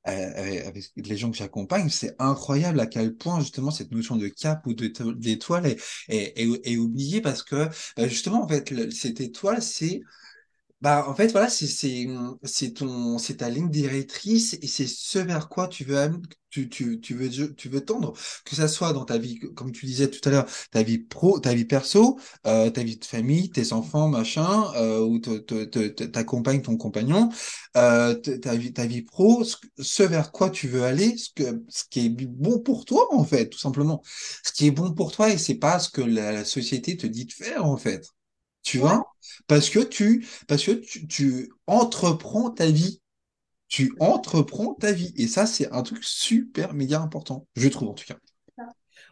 avec, 0.05 0.67
avec 0.67 0.93
les 0.97 1.17
gens 1.17 1.31
que 1.31 1.37
j'accompagne. 1.37 1.89
C'est 1.89 2.15
incroyable 2.19 2.81
à 2.81 2.87
quel 2.87 3.15
point 3.15 3.41
justement 3.41 3.71
cette 3.71 3.93
notion 3.93 4.17
de 4.17 4.29
cap 4.29 4.67
ou 4.67 4.75
d'étoile 4.75 5.67
est, 5.67 5.81
est, 6.09 6.77
oubliée 6.77 7.21
parce 7.21 7.43
que 7.43 7.69
bah, 7.97 8.09
justement, 8.09 8.45
en 8.45 8.49
fait, 8.49 8.91
cette 8.93 9.21
étoile, 9.21 9.63
c'est 9.63 10.01
bah, 10.81 11.05
en 11.09 11.15
fait, 11.15 11.29
voilà, 11.33 11.51
c'est 11.51 11.67
c'est 11.67 12.07
c'est 12.43 12.73
ton 12.73 13.19
c'est 13.19 13.37
ta 13.39 13.51
ligne 13.51 13.69
directrice 13.71 14.55
et 14.63 14.67
c'est 14.67 14.87
ce 14.87 15.19
vers 15.19 15.49
quoi 15.51 15.69
tu 15.69 15.85
veux 15.85 16.11
tu, 16.49 16.69
tu, 16.69 17.01
tu 17.01 17.15
veux 17.15 17.55
tu 17.55 17.69
veux 17.69 17.85
tendre. 17.85 18.15
Que 18.45 18.57
ça 18.57 18.67
soit 18.67 18.93
dans 18.95 19.05
ta 19.05 19.19
vie 19.19 19.39
comme 19.39 19.73
tu 19.73 19.87
disais 19.87 20.09
tout 20.11 20.27
à 20.29 20.33
l'heure 20.33 20.47
ta 20.71 20.83
vie 20.83 20.99
pro 20.99 21.39
ta 21.39 21.53
vie 21.55 21.65
perso 21.67 22.19
euh, 22.47 22.71
ta 22.71 22.83
vie 22.83 22.97
de 22.97 23.05
famille 23.05 23.51
tes 23.51 23.73
enfants 23.75 24.09
machin 24.09 24.73
euh, 24.77 25.01
ou 25.01 25.19
te, 25.19 25.39
te, 25.39 25.65
te- 25.65 26.05
ta 26.05 26.25
compagne 26.25 26.63
ton 26.63 26.77
compagnon 26.77 27.29
euh, 27.77 28.15
ta 28.15 28.57
vie 28.57 28.73
ta 28.73 28.87
vie 28.87 29.03
pro 29.03 29.45
ce, 29.79 30.03
vers 30.03 30.33
quoi 30.33 30.51
tu 30.51 30.67
veux 30.69 30.85
aller 30.85 31.17
ce 31.17 31.29
que 31.35 31.63
ce 31.69 31.85
qui 31.91 32.07
est 32.07 32.09
bon 32.11 32.59
pour 32.61 32.85
toi 32.85 33.07
en 33.15 33.25
fait 33.25 33.49
tout 33.51 33.59
simplement. 33.59 34.03
Ce 34.45 34.53
qui 34.53 34.67
est 34.67 34.71
bon 34.71 34.93
pour 34.95 35.13
toi 35.13 35.31
et 35.31 35.39
c'est 35.39 35.57
pas 35.57 35.79
ce 35.79 35.91
que 35.91 36.01
la, 36.03 36.45
société 36.45 36.97
te 36.97 37.07
dit 37.07 37.27
de 37.27 37.33
faire 37.33 37.65
en 37.67 37.77
fait. 37.77 38.07
Tu 38.63 38.79
vois? 38.79 39.10
Parce 39.47 39.71
que 39.71 39.81
tu, 39.81 40.27
parce 40.49 40.65
que 40.65 40.73
tu, 40.73 41.07
tu 41.07 41.53
entreprends 41.67 42.51
ta 42.51 42.67
vie. 42.67 43.01
Tu 43.69 43.95
entreprends 44.01 44.75
ta 44.75 44.93
vie. 44.93 45.13
Et 45.17 45.29
ça, 45.29 45.47
c'est 45.47 45.71
un 45.73 45.83
truc 45.83 46.03
super 46.03 46.75
méga 46.75 47.01
important, 47.01 47.47
je 47.57 47.69
trouve 47.69 47.89
en 47.91 47.95
tout 47.95 48.07
cas. 48.07 48.17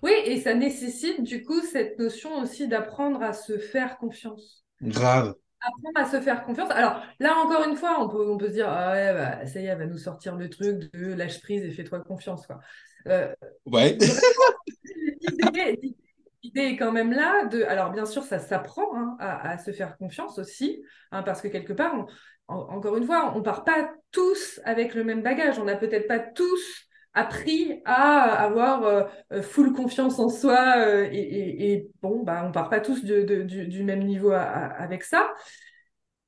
Oui, 0.02 0.12
et 0.24 0.40
ça 0.40 0.54
nécessite 0.54 1.22
du 1.22 1.42
coup 1.42 1.60
cette 1.62 1.98
notion 1.98 2.40
aussi 2.40 2.68
d'apprendre 2.68 3.22
à 3.22 3.32
se 3.32 3.58
faire 3.58 3.98
confiance. 3.98 4.64
Grave. 4.82 5.34
Apprendre 5.60 5.98
à 5.98 6.10
se 6.10 6.20
faire 6.20 6.44
confiance. 6.44 6.70
Alors 6.70 7.02
là, 7.18 7.34
encore 7.44 7.68
une 7.68 7.76
fois, 7.76 8.00
on 8.00 8.08
peut, 8.08 8.30
on 8.30 8.38
peut 8.38 8.48
se 8.48 8.52
dire, 8.52 8.68
ah 8.68 8.92
ouais, 8.92 9.12
bah, 9.12 9.46
ça 9.46 9.60
y 9.60 9.64
est, 9.64 9.68
elle 9.68 9.78
va 9.78 9.86
nous 9.86 9.98
sortir 9.98 10.36
le 10.36 10.48
truc 10.48 10.92
de 10.92 11.14
lâche 11.14 11.40
prise 11.40 11.64
et 11.64 11.70
fais-toi 11.70 12.00
confiance, 12.00 12.46
quoi. 12.46 12.60
Euh, 13.08 13.34
Ouais. 13.66 13.98
L'idée 15.20 15.96
l'idée 16.42 16.62
est 16.62 16.76
quand 16.76 16.92
même 16.92 17.12
là 17.12 17.46
de. 17.46 17.62
Alors, 17.64 17.90
bien 17.90 18.06
sûr, 18.06 18.22
ça 18.22 18.38
s'apprend 18.38 18.94
hein, 18.94 19.16
à, 19.20 19.58
se 19.58 19.72
faire 19.72 19.96
confiance 19.96 20.38
aussi, 20.38 20.82
hein, 21.12 21.22
parce 21.22 21.40
que 21.40 21.48
quelque 21.48 21.72
part, 21.72 22.06
encore 22.48 22.96
une 22.96 23.04
fois, 23.04 23.32
on 23.36 23.42
part 23.42 23.64
pas 23.64 23.92
tous 24.10 24.60
avec 24.64 24.94
le 24.94 25.04
même 25.04 25.22
bagage. 25.22 25.58
On 25.58 25.64
n'a 25.64 25.76
peut-être 25.76 26.08
pas 26.08 26.18
tous 26.18 26.88
appris 27.14 27.80
à 27.84 28.44
avoir 28.44 28.84
euh, 28.84 29.02
euh, 29.32 29.42
full 29.42 29.72
confiance 29.72 30.18
en 30.18 30.28
soi 30.28 30.76
euh, 30.78 31.08
et, 31.10 31.88
bon, 32.00 32.22
bah, 32.22 32.44
on 32.46 32.52
part 32.52 32.70
pas 32.70 32.80
tous 32.80 33.04
du, 33.04 33.82
même 33.84 34.04
niveau 34.04 34.30
avec 34.32 35.02
ça. 35.02 35.32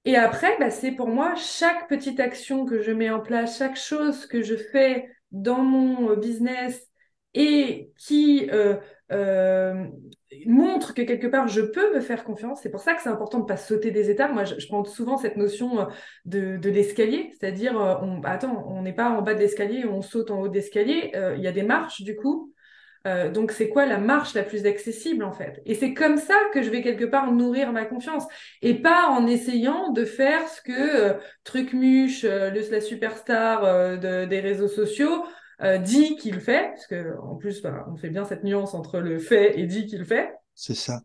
Et 0.05 0.16
après, 0.16 0.57
bah, 0.59 0.70
c'est 0.70 0.92
pour 0.92 1.09
moi 1.09 1.35
chaque 1.37 1.88
petite 1.88 2.20
action 2.20 2.64
que 2.64 2.81
je 2.81 2.90
mets 2.90 3.11
en 3.11 3.20
place, 3.20 3.59
chaque 3.59 3.77
chose 3.77 4.27
que 4.27 4.42
je 4.42 4.57
fais 4.57 5.09
dans 5.31 5.62
mon 5.62 6.16
business 6.16 6.88
et 7.35 7.92
qui 7.96 8.51
euh, 9.12 9.87
montre 10.46 10.94
que 10.94 11.03
quelque 11.03 11.27
part 11.27 11.49
je 11.49 11.61
peux 11.61 11.94
me 11.94 12.01
faire 12.01 12.25
confiance. 12.25 12.61
C'est 12.62 12.70
pour 12.70 12.81
ça 12.81 12.94
que 12.94 13.03
c'est 13.03 13.09
important 13.09 13.38
de 13.38 13.44
ne 13.44 13.49
pas 13.49 13.57
sauter 13.57 13.90
des 13.90 14.11
étapes. 14.11 14.33
Moi, 14.33 14.44
je, 14.44 14.66
prends 14.66 14.85
souvent 14.85 15.16
cette 15.16 15.37
notion 15.37 15.81
euh, 15.81 15.85
de, 16.25 16.70
l'escalier, 16.70 17.33
c'est-à-dire, 17.38 17.81
euh, 17.81 17.96
on, 18.03 18.23
attends, 18.23 18.64
on 18.68 18.83
n'est 18.83 18.92
pas 18.92 19.11
en 19.11 19.23
bas 19.23 19.35
de 19.35 19.40
l'escalier, 19.40 19.85
on 19.85 20.03
saute 20.03 20.31
en 20.31 20.40
haut 20.40 20.49
de 20.49 20.55
l'escalier. 20.55 21.12
Il 21.37 21.42
y 21.42 21.49
a 21.49 21.53
des 21.53 21.62
marches 21.62 22.03
du 22.03 22.16
coup. 22.16 22.53
Donc, 23.33 23.51
c'est 23.53 23.70
quoi 23.70 23.87
la 23.87 23.96
marche 23.96 24.35
la 24.35 24.42
plus 24.42 24.66
accessible 24.66 25.25
en 25.25 25.33
fait? 25.33 25.62
Et 25.64 25.75
c'est 25.75 25.94
comme 25.94 26.18
ça 26.18 26.35
que 26.53 26.62
je 26.62 26.68
vais 26.68 26.83
quelque 26.83 27.07
part 27.07 27.33
nourrir 27.33 27.73
ma 27.73 27.87
confiance 27.87 28.25
et 28.61 28.75
pas 28.75 29.09
en 29.09 29.27
essayant 29.27 29.90
de 29.90 30.05
faire 30.05 30.46
ce 30.49 30.61
que 30.61 30.73
euh, 30.73 31.14
Trucmuche, 31.44 32.25
le, 32.25 32.70
la 32.70 32.81
superstar 32.83 33.99
de- 33.99 34.27
des 34.27 34.40
réseaux 34.40 34.68
sociaux, 34.68 35.25
euh, 35.62 35.79
dit 35.79 36.16
qu'il 36.16 36.40
fait, 36.40 36.68
parce 36.70 36.87
que 36.87 37.18
en 37.18 37.37
plus, 37.37 37.62
bah, 37.62 37.87
on 37.90 37.96
fait 37.96 38.11
bien 38.11 38.25
cette 38.25 38.44
nuance 38.44 38.75
entre 38.75 38.99
le 39.01 39.18
fait 39.18 39.59
et 39.59 39.66
dit 39.66 39.87
qu'il 39.87 40.05
fait. 40.05 40.33
C'est 40.55 40.75
ça. 40.75 41.01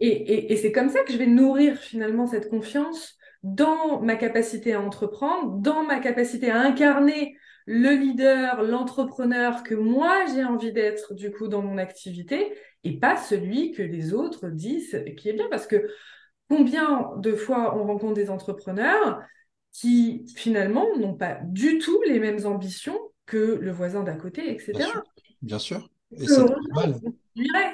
Et, 0.00 0.08
et, 0.08 0.52
et 0.52 0.56
c'est 0.56 0.72
comme 0.72 0.88
ça 0.88 1.02
que 1.04 1.12
je 1.12 1.18
vais 1.18 1.26
nourrir 1.26 1.78
finalement 1.78 2.26
cette 2.26 2.50
confiance 2.50 3.16
dans 3.42 4.00
ma 4.00 4.16
capacité 4.16 4.74
à 4.74 4.80
entreprendre, 4.80 5.58
dans 5.60 5.84
ma 5.84 6.00
capacité 6.00 6.50
à 6.50 6.60
incarner 6.60 7.36
le 7.66 7.90
leader, 7.90 8.62
l'entrepreneur 8.62 9.62
que 9.62 9.74
moi 9.74 10.24
j'ai 10.32 10.44
envie 10.44 10.72
d'être 10.72 11.14
du 11.14 11.32
coup 11.32 11.48
dans 11.48 11.62
mon 11.62 11.78
activité 11.78 12.54
et 12.84 12.98
pas 12.98 13.16
celui 13.16 13.72
que 13.72 13.82
les 13.82 14.14
autres 14.14 14.48
disent 14.48 15.02
qui 15.16 15.28
est 15.28 15.32
bien 15.32 15.48
parce 15.50 15.66
que 15.66 15.88
combien 16.48 17.10
de 17.18 17.34
fois 17.34 17.76
on 17.76 17.84
rencontre 17.84 18.14
des 18.14 18.30
entrepreneurs 18.30 19.20
qui 19.72 20.26
finalement 20.36 20.96
n'ont 20.96 21.14
pas 21.14 21.40
du 21.44 21.78
tout 21.78 22.00
les 22.06 22.20
mêmes 22.20 22.46
ambitions 22.46 22.98
que 23.26 23.58
le 23.60 23.70
voisin 23.72 24.02
d'à 24.02 24.14
côté, 24.14 24.42
Bien 24.42 24.52
etc. 24.52 24.90
sûr. 24.90 25.02
Bien 25.42 25.58
sûr. 25.58 25.88
Et 26.12 26.26
c'est 26.26 26.38
normal. 26.44 26.94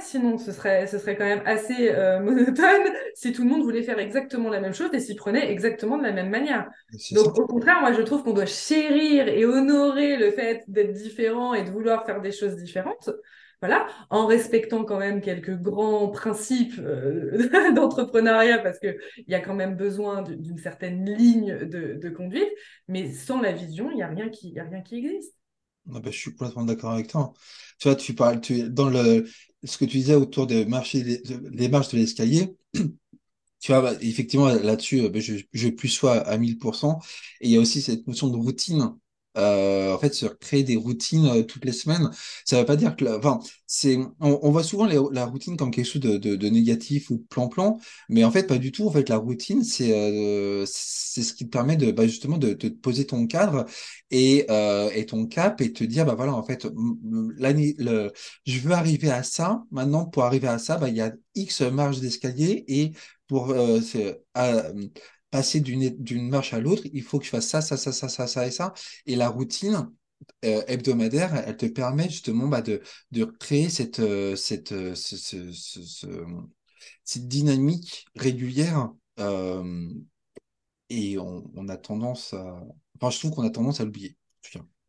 sinon 0.01 0.39
ce 0.39 0.53
serait, 0.53 0.87
ce 0.87 0.99
serait 0.99 1.17
quand 1.17 1.25
même 1.25 1.43
assez 1.45 1.91
euh, 1.91 2.21
monotone 2.25 2.93
si 3.15 3.33
tout 3.33 3.43
le 3.45 3.51
monde 3.51 3.63
voulait 3.63 3.83
faire 3.83 3.99
exactement 3.99 4.49
la 4.49 4.61
même 4.61 4.73
chose 4.75 4.91
et 4.95 5.01
s'y 5.01 5.15
prenait 5.15 5.51
exactement 5.51 5.99
de 5.99 6.03
la 6.03 6.13
même 6.13 6.31
manière. 6.31 6.69
Ça. 6.99 7.15
Donc 7.15 7.39
au 7.39 7.47
contraire, 7.47 7.81
moi 7.81 7.93
je 7.93 8.03
trouve 8.03 8.23
qu'on 8.25 8.33
doit 8.33 8.47
chérir 8.47 9.29
et 9.29 9.45
honorer 9.45 10.17
le 10.17 10.31
fait 10.31 10.65
d'être 10.69 10.93
différent 10.93 11.55
et 11.55 11.63
de 11.65 11.71
vouloir 11.71 12.05
faire 12.07 12.21
des 12.21 12.33
choses 12.33 12.57
différentes. 12.57 13.11
Voilà, 13.61 13.87
en 14.11 14.27
respectant 14.27 14.83
quand 14.85 14.99
même 14.99 15.21
quelques 15.21 15.57
grands 15.57 16.09
principes 16.09 16.81
euh, 16.81 17.49
d'entrepreneuriat 17.77 18.59
parce 18.59 18.81
qu'il 18.81 18.97
y 19.29 19.35
a 19.37 19.41
quand 19.41 19.55
même 19.55 19.77
besoin 19.77 20.23
d'une 20.23 20.59
certaine 20.59 21.09
ligne 21.09 21.59
de, 21.69 21.95
de 21.95 22.11
conduite, 22.11 22.51
mais 22.89 23.13
sans 23.13 23.41
la 23.41 23.53
vision, 23.53 23.89
il 23.93 23.97
n'y 23.97 24.03
a 24.03 24.09
rien 24.09 24.31
qui, 24.31 24.49
il 24.49 24.55
y 24.55 24.59
a 24.59 24.65
rien 24.65 24.81
qui 24.83 24.97
existe. 24.97 25.37
Bah, 25.87 26.01
je 26.07 26.11
suis 26.17 26.31
complètement 26.35 26.65
d'accord 26.65 26.93
avec 26.93 27.09
toi. 27.09 27.33
Tu 27.79 27.89
vois, 27.89 27.97
tu 27.97 28.15
parles, 28.15 28.41
tu, 28.41 28.71
dans 28.71 28.89
le, 28.89 29.27
ce 29.65 29.77
que 29.79 29.85
tu 29.85 29.99
disais 29.99 30.15
autour 30.15 30.47
des 30.47 30.65
marches, 30.65 30.95
des 30.97 31.69
marches 31.69 31.89
de 31.91 31.99
l'escalier, 31.99 32.57
Tu 33.61 33.73
vois, 33.73 33.83
bah, 33.83 33.95
effectivement, 34.03 34.49
là-dessus, 34.49 35.03
euh, 35.03 35.09
bah, 35.11 35.21
je, 35.21 35.35
je 35.53 35.69
plus 35.69 35.89
sois 35.89 36.17
à 36.29 36.39
1000%. 36.39 37.01
Et 37.41 37.49
il 37.49 37.53
y 37.53 37.57
a 37.57 37.61
aussi 37.61 37.83
cette 37.83 38.07
notion 38.09 38.29
de 38.29 38.37
routine. 38.37 38.95
Euh, 39.39 39.95
en 39.95 39.99
fait, 39.99 40.13
se 40.15 40.27
créer 40.27 40.63
des 40.63 40.77
routines 40.77 41.27
euh, 41.27 41.43
toutes 41.43 41.65
les 41.65 41.73
semaines, 41.73 42.11
ça 42.45 42.59
veut 42.61 42.67
pas 42.67 42.77
dire 42.77 42.97
que, 42.97 43.05
enfin, 43.17 43.41
c'est, 43.67 43.97
on, 44.21 44.39
on 44.43 44.51
voit 44.51 44.63
souvent 44.63 44.87
la 44.87 45.25
routine 45.25 45.57
comme 45.57 45.71
quelque 45.71 45.87
chose 45.87 46.03
de, 46.03 46.19
de, 46.19 46.37
de 46.37 46.49
négatif 46.49 47.09
ou 47.11 47.19
plan-plan, 47.31 47.79
mais 48.11 48.25
en 48.25 48.31
fait, 48.31 48.47
pas 48.47 48.59
du 48.59 48.73
tout. 48.73 48.87
En 48.87 48.91
fait, 48.93 49.09
la 49.09 49.17
routine, 49.17 49.65
c'est, 49.65 49.93
euh, 49.95 50.65
c'est 50.67 51.23
ce 51.23 51.33
qui 51.35 51.47
te 51.47 51.51
permet 51.51 51.77
de, 51.77 51.93
bah, 51.93 52.07
justement, 52.07 52.37
de, 52.39 52.53
de 52.53 52.69
poser 52.69 53.07
ton 53.07 53.27
cadre 53.27 53.65
et, 54.11 54.45
euh, 54.51 54.91
et 54.95 55.07
ton 55.07 55.27
cap 55.27 55.61
et 55.61 55.73
te 55.73 55.85
dire, 55.85 56.05
bah 56.05 56.15
voilà, 56.15 56.35
en 56.35 56.43
fait, 56.43 56.67
l'année, 57.39 57.75
le, 57.79 58.13
je 58.47 58.59
veux 58.61 58.73
arriver 58.73 59.11
à 59.11 59.23
ça. 59.23 59.65
Maintenant, 59.71 60.07
pour 60.07 60.25
arriver 60.25 60.49
à 60.49 60.59
ça, 60.59 60.77
bah, 60.79 60.89
il 60.89 60.97
y 60.97 61.01
a 61.01 61.13
X 61.35 61.63
marges 61.63 62.01
d'escalier 62.01 62.65
et 62.69 62.93
pour 63.29 63.51
euh, 63.51 63.81
à, 64.35 64.63
passer 65.33 65.61
d'une 65.63 66.29
marche 66.31 66.55
à 66.55 66.61
l'autre, 66.61 66.85
il 66.93 67.03
faut 67.03 67.19
que 67.21 67.27
je 67.27 67.31
fasse 67.31 67.49
ça, 67.49 67.63
ça, 67.63 67.77
ça, 67.79 67.93
ça, 67.93 68.09
ça, 68.11 68.29
ça 68.29 68.47
et 68.47 68.53
ça. 68.53 68.75
Et 69.07 69.17
la 69.17 69.31
routine, 69.31 69.91
euh, 70.45 70.63
hebdomadaire, 70.69 71.35
elle 71.49 71.57
te 71.59 71.67
permet 71.67 72.11
justement 72.11 72.49
bah, 72.49 72.63
de, 72.63 72.83
de 73.13 73.25
créer 73.25 73.71
cette, 73.71 74.01
euh, 74.01 74.37
cette, 74.37 74.73
euh, 74.73 74.95
ce- 74.97 75.17
ce- 75.19 75.53
ce- 75.53 75.83
ce- 75.83 76.07
cette 77.05 77.29
dynamique 77.29 78.07
régulière 78.17 78.91
euh, 79.21 79.89
et 80.91 81.19
on, 81.19 81.51
on 81.57 81.69
a 81.69 81.77
tendance 81.77 82.35
à... 82.35 82.61
Enfin, 82.97 83.11
je 83.11 83.19
trouve 83.19 83.33
qu'on 83.33 83.43
a 83.45 83.51
tendance 83.51 83.81
à 83.81 83.85
l'oublier. 83.85 84.17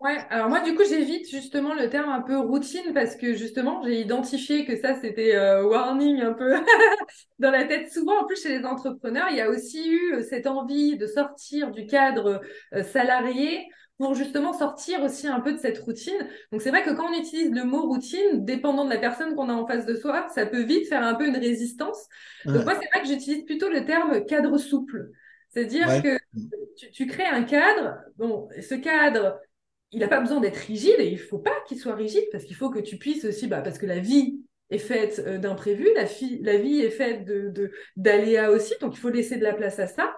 Ouais, 0.03 0.17
alors 0.29 0.49
moi 0.49 0.59
du 0.59 0.75
coup 0.75 0.83
j'évite 0.83 1.29
justement 1.29 1.73
le 1.73 1.89
terme 1.89 2.09
un 2.09 2.21
peu 2.21 2.37
routine 2.37 2.93
parce 2.93 3.15
que 3.15 3.35
justement 3.35 3.81
j'ai 3.85 4.01
identifié 4.01 4.65
que 4.65 4.75
ça 4.75 4.95
c'était 4.99 5.33
euh, 5.33 5.63
warning 5.65 6.19
un 6.19 6.33
peu 6.33 6.55
dans 7.39 7.51
la 7.51 7.63
tête. 7.63 7.89
Souvent 7.89 8.19
en 8.21 8.25
plus 8.25 8.41
chez 8.43 8.49
les 8.49 8.65
entrepreneurs 8.65 9.27
il 9.31 9.37
y 9.37 9.41
a 9.41 9.49
aussi 9.49 9.89
eu 9.89 10.15
euh, 10.15 10.21
cette 10.21 10.45
envie 10.45 10.97
de 10.97 11.07
sortir 11.07 11.71
du 11.71 11.85
cadre 11.85 12.41
euh, 12.73 12.83
salarié 12.83 13.65
pour 13.97 14.13
justement 14.13 14.51
sortir 14.51 15.01
aussi 15.03 15.25
un 15.27 15.39
peu 15.39 15.53
de 15.53 15.57
cette 15.57 15.77
routine. 15.77 16.27
Donc 16.51 16.61
c'est 16.61 16.71
vrai 16.71 16.83
que 16.83 16.89
quand 16.89 17.09
on 17.09 17.17
utilise 17.17 17.51
le 17.51 17.63
mot 17.63 17.83
routine, 17.87 18.43
dépendant 18.43 18.83
de 18.83 18.89
la 18.89 18.97
personne 18.97 19.35
qu'on 19.35 19.47
a 19.47 19.53
en 19.53 19.65
face 19.65 19.85
de 19.85 19.95
soi, 19.95 20.27
ça 20.35 20.45
peut 20.45 20.63
vite 20.63 20.89
faire 20.89 21.03
un 21.03 21.15
peu 21.15 21.25
une 21.25 21.37
résistance. 21.37 22.09
Donc 22.51 22.65
moi 22.65 22.73
c'est 22.73 22.89
vrai 22.89 23.03
que 23.03 23.07
j'utilise 23.07 23.45
plutôt 23.45 23.69
le 23.69 23.85
terme 23.85 24.25
cadre 24.25 24.57
souple. 24.57 25.11
C'est-à-dire 25.51 25.87
ouais, 25.87 26.01
que 26.01 26.17
tu, 26.75 26.91
tu 26.91 27.07
crées 27.07 27.25
un 27.25 27.43
cadre, 27.43 27.99
bon, 28.17 28.49
ce 28.59 28.75
cadre 28.75 29.39
il 29.93 29.99
n'a 29.99 30.07
pas 30.07 30.19
besoin 30.19 30.39
d'être 30.41 30.57
rigide 30.57 30.95
et 30.99 31.07
il 31.07 31.19
faut 31.19 31.39
pas 31.39 31.53
qu'il 31.67 31.77
soit 31.79 31.95
rigide 31.95 32.25
parce 32.31 32.43
qu'il 32.43 32.55
faut 32.55 32.69
que 32.69 32.79
tu 32.79 32.97
puisses 32.97 33.25
aussi, 33.25 33.47
bah, 33.47 33.61
parce 33.61 33.77
que 33.77 33.85
la 33.85 33.99
vie 33.99 34.41
est 34.69 34.79
faite 34.79 35.21
euh, 35.25 35.37
d'imprévus, 35.37 35.89
la, 35.95 36.57
vie 36.57 36.81
est 36.81 36.89
faite 36.89 37.25
de, 37.25 37.49
de- 37.49 37.71
d'aléas 37.95 38.49
aussi, 38.49 38.73
donc 38.81 38.95
il 38.95 38.99
faut 38.99 39.09
laisser 39.09 39.37
de 39.37 39.43
la 39.43 39.53
place 39.53 39.79
à 39.79 39.87
ça. 39.87 40.15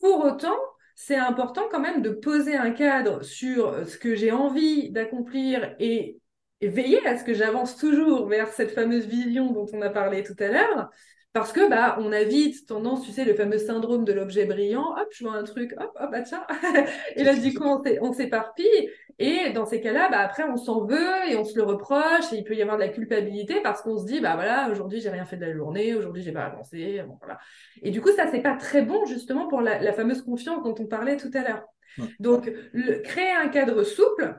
Pour 0.00 0.24
autant, 0.24 0.56
c'est 0.96 1.16
important 1.16 1.68
quand 1.70 1.80
même 1.80 2.02
de 2.02 2.10
poser 2.10 2.56
un 2.56 2.70
cadre 2.70 3.22
sur 3.22 3.68
euh, 3.68 3.84
ce 3.84 3.98
que 3.98 4.14
j'ai 4.14 4.32
envie 4.32 4.90
d'accomplir 4.90 5.74
et 5.78 6.18
veiller 6.60 7.04
à 7.06 7.16
ce 7.18 7.24
que 7.24 7.34
j'avance 7.34 7.76
toujours 7.76 8.26
vers 8.26 8.48
cette 8.48 8.70
fameuse 8.70 9.06
vision 9.06 9.52
dont 9.52 9.66
on 9.72 9.82
a 9.82 9.90
parlé 9.90 10.22
tout 10.22 10.36
à 10.38 10.48
l'heure. 10.48 10.90
Parce 11.34 11.52
que 11.52 11.68
bah 11.68 11.96
on 12.00 12.12
a 12.12 12.24
vite 12.24 12.66
tendance, 12.68 13.04
tu 13.04 13.12
sais, 13.12 13.24
le 13.24 13.34
fameux 13.34 13.58
syndrome 13.58 14.04
de 14.04 14.12
l'objet 14.12 14.46
brillant. 14.46 14.94
Hop, 14.96 15.08
je 15.10 15.24
vois 15.24 15.34
un 15.36 15.44
truc, 15.44 15.74
hop, 15.78 15.90
hop, 16.00 16.10
bah 16.12 16.22
tiens. 16.22 16.46
Et 17.16 17.24
là, 17.24 17.34
du 17.34 17.52
coup, 17.52 17.64
on 17.64 17.82
s'é- 17.82 17.98
on 18.00 18.12
s'éparpille. 18.12 18.90
Et 19.18 19.50
dans 19.52 19.66
ces 19.66 19.80
cas-là, 19.80 20.08
bah 20.10 20.20
après, 20.20 20.44
on 20.44 20.56
s'en 20.56 20.86
veut 20.86 21.28
et 21.28 21.36
on 21.36 21.44
se 21.44 21.56
le 21.56 21.64
reproche. 21.64 22.32
Et 22.32 22.36
il 22.36 22.44
peut 22.44 22.54
y 22.54 22.62
avoir 22.62 22.76
de 22.78 22.82
la 22.82 22.88
culpabilité 22.88 23.60
parce 23.62 23.82
qu'on 23.82 23.98
se 23.98 24.06
dit, 24.06 24.20
bah 24.20 24.36
voilà, 24.36 24.68
aujourd'hui, 24.70 25.00
j'ai 25.00 25.10
rien 25.10 25.26
fait 25.26 25.36
de 25.36 25.44
la 25.46 25.54
journée, 25.54 25.94
aujourd'hui, 25.94 26.22
j'ai 26.22 26.32
pas 26.32 26.44
avancé. 26.44 27.02
Bon, 27.06 27.16
voilà. 27.20 27.38
Et 27.82 27.90
du 27.90 28.00
coup, 28.00 28.10
ça, 28.16 28.30
c'est 28.30 28.40
pas 28.42 28.56
très 28.56 28.82
bon 28.82 29.04
justement 29.06 29.48
pour 29.48 29.60
la, 29.60 29.80
la 29.80 29.92
fameuse 29.92 30.22
confiance 30.22 30.62
dont 30.62 30.74
on 30.78 30.86
parlait 30.86 31.16
tout 31.16 31.30
à 31.34 31.42
l'heure. 31.42 31.64
ouais, 31.98 32.08
Donc, 32.20 32.50
le- 32.72 33.00
créer 33.02 33.32
un 33.32 33.48
cadre 33.48 33.82
souple, 33.84 34.36